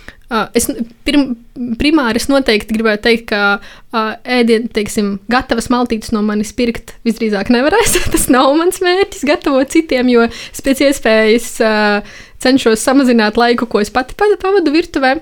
[0.57, 0.67] es
[1.05, 1.36] pirm,
[1.80, 7.51] primāri es noteikti gribētu teikt, ka uh, ēdienu, teiksim, gatavas maltītes no manis pirkt visdrīzāk
[7.53, 7.97] nevarēs.
[8.13, 13.84] Tas nav mans mērķis, gatavot citiem, jo es pēc iespējas uh, cenšos samazināt laiku, ko
[13.84, 15.15] es pati pavadu virtuvē.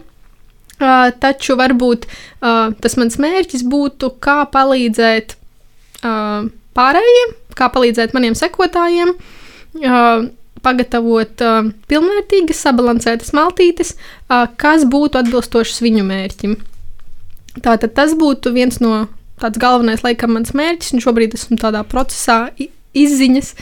[0.83, 5.35] Uh, taču varbūt uh, tas mans mērķis būtu, kā palīdzēt
[6.03, 10.25] uh, pārējiem, kā palīdzēt maniem sekotājiem, uh,
[10.63, 16.57] pagatavot uh, pilnvērtīgas, sabalansētas maltītes, uh, kas būtu atbilstošas viņu mērķim.
[17.63, 19.07] Tātad tas būtu viens no
[19.41, 22.45] tāds galvenais, laikam, mans mērķis, un šobrīd esmu tādā procesā
[22.93, 23.53] izziņas,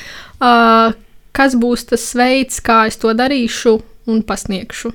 [0.43, 0.91] uh,
[1.35, 3.79] kas būs tas veids, kā es to darīšu
[4.11, 4.91] un pasniegšu.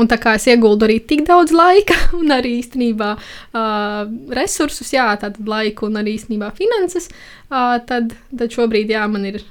[0.00, 4.02] Un tā kā es ieguldu arī tik daudz laika, un arī īstenībā uh,
[4.36, 7.10] resursus, jā, tātad laiku un arī īstenībā finanses,
[7.50, 9.42] uh, tad, tad šobrīd jā, man ir,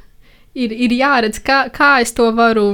[0.54, 2.74] ir, ir jāredz, kā, kā es to varu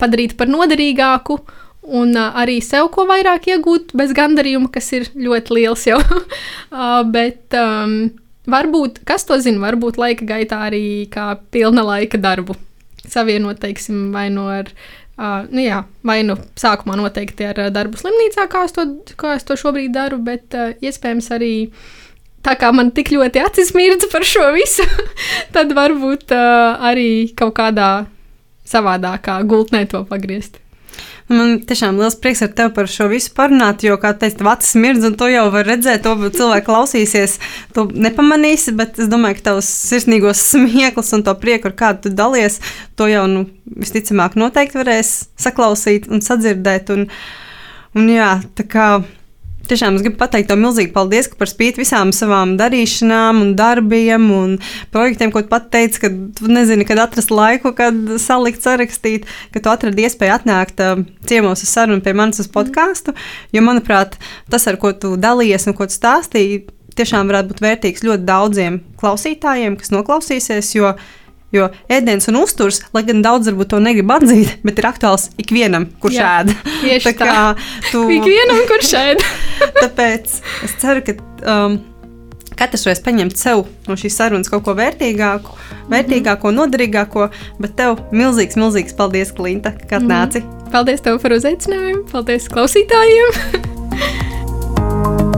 [0.00, 1.38] padarīt par noderīgāku.
[1.84, 6.00] Un uh, arī sev ko vairāk iegūt bez gandarījuma, kas ir ļoti liels jau.
[6.08, 7.98] uh, bet um,
[8.48, 12.56] varbūt, kas to zina, varbūt laika gaitā arī kā pilna laika darbu
[13.04, 14.72] savienot, teiksim, vai no ar
[15.14, 18.82] Uh, nu jā, vai nu sākumā noteikti ar darbu slimnīcā, kā es to,
[19.14, 21.50] kā es to šobrīd daru, bet uh, iespējams arī
[22.44, 24.86] tā kā man tik ļoti acis mirdz par šo visu,
[25.54, 27.92] tad varbūt uh, arī kaut kādā
[28.68, 30.60] savādākā gultnē to pagriezt.
[31.24, 34.74] Man tiešām liels prieks ar tevi par šo visu parunāt, jo, kā teicu, tev acis
[34.76, 37.38] mirdz, un to jau var redzēt, to cilvēku klausīsies,
[37.72, 42.12] to nepamanīsi, bet es domāju, ka tavs sirsnīgos smieklis un to prieku, ar kādu tu
[42.18, 42.60] dalies,
[43.00, 47.08] to jau, nu, visticamāk noteikti varēs saklausīt un sadzirdēt, un,
[47.96, 48.30] un jā,
[48.60, 48.88] tā kā
[49.64, 54.26] Tiešām es gribu pateikt tev milzīgi paldies, ka par spīti visām savām darīšanām, un darbiem
[54.34, 54.58] un
[54.92, 59.64] projektiem, ko tu pat teici, ka tu nezini, kad atrast laiku, kad salikt, sarakstīt, ka
[59.64, 63.16] tu atradi iespēju atnākt uh, ciemos uz sarunu pie manis uz podkāstu.
[63.56, 64.18] Jo, manuprāt,
[64.52, 66.66] tas, ar ko tu dalījies un ko tu stāstīji,
[66.98, 70.74] tiešām varētu būt vērtīgs ļoti daudziem klausītājiem, kas noklausīsies.
[70.76, 70.92] Jo
[71.54, 75.86] Jo ēdiens un uzturs, lai gan daudz varbūt to negrib atzīt, bet ir aktuāls ikvienam,
[76.02, 76.54] kurš Jā, ēd.
[76.82, 77.26] Tieši tā.
[77.30, 77.42] tā.
[77.92, 78.02] Tu...
[78.18, 79.26] Ikvienam, kurš ēd.
[79.82, 81.18] Tāpēc es ceru, ka.
[81.44, 81.82] Um,
[82.54, 85.56] Katrs varēs paņemt sev no šīs sarunas kaut ko vērtīgāku,
[85.90, 87.26] vērtīgāko, noderīgāko,
[87.58, 90.44] bet tev milzīgs, milzīgs paldies, Klinta, ka atnāci.
[90.44, 90.70] Mm.
[90.70, 93.32] Paldies tev par uzaicinājumu, paldies klausītājiem!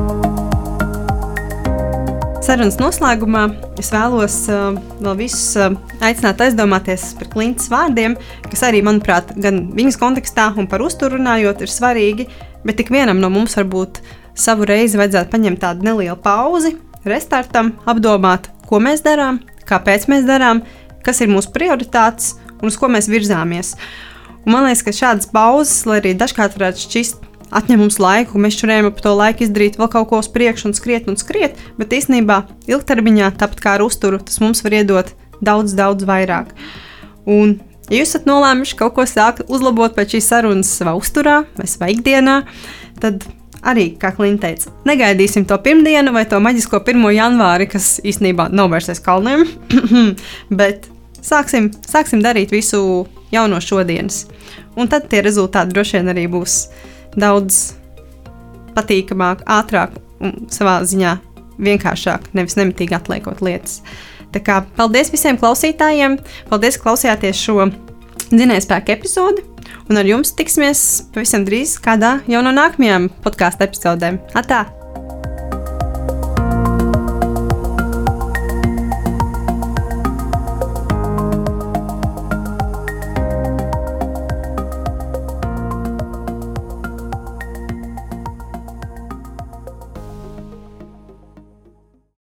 [2.47, 3.41] Sarunas noslēgumā
[3.83, 5.73] es vēlos uh, vēl visus uh,
[6.07, 8.15] aicināt aizdomāties par klintas vārdiem,
[8.47, 12.29] kas arī, manuprāt, gan viņas kontekstā un par uzturu runājot, ir svarīgi.
[12.63, 13.99] Bet ik vienam no mums varbūt
[14.39, 20.63] savu reizi vajadzētu paņemt tādu nelielu pauzi, restartam, apdomāt, ko mēs darām, kāpēc mēs darām,
[21.03, 23.75] kas ir mūsu prioritātes un uz ko mēs virzāmies.
[24.47, 28.59] Un man liekas, ka šādas pauzes, lai arī dažkārt varētu šķist atņem mums laiku, mēs
[28.59, 31.95] šurējam ap to laiku izdarīt vēl kaut ko uz priekšu un skriet un skriet, bet
[31.95, 35.13] īstenībā ilgtermiņā, tāpat kā ar uzturu, tas mums var iedot
[35.45, 36.53] daudz, daudz vairāk.
[37.27, 37.59] Un,
[37.91, 41.91] ja jūs esat nolēmuši kaut ko sākt uzlabot pēc šīs sarunas savā uzturā vai savā
[41.95, 42.41] ikdienā,
[43.03, 43.27] tad
[43.67, 47.07] arī, kā Klimta teica, negaidīsim to pirmdienu vai to maģisko 1.
[47.17, 49.47] janvāri, kas īstenībā nav vairs aiz kalniem,
[50.61, 50.91] bet
[51.23, 54.25] sāksim, sāksim darīt visu jau no šodienas.
[54.77, 56.67] Un tad tie rezultāti droši vien arī būs
[57.17, 57.77] daudz
[58.77, 61.17] patīkamāk, ātrāk un savā ziņā
[61.63, 63.81] vienkāršāk, nevis nemitīgi atliekot lietas.
[64.35, 66.19] Tā kā paldies visiem klausītājiem,
[66.51, 67.69] paldies, ka klausījāties šo
[68.33, 69.45] dzinējspēku epizodi,
[69.89, 70.83] un ar jums tiksimies
[71.15, 74.21] pavisam drīz kādā jau no nākamajām podkāstu epizodēm.
[74.37, 74.67] Atā!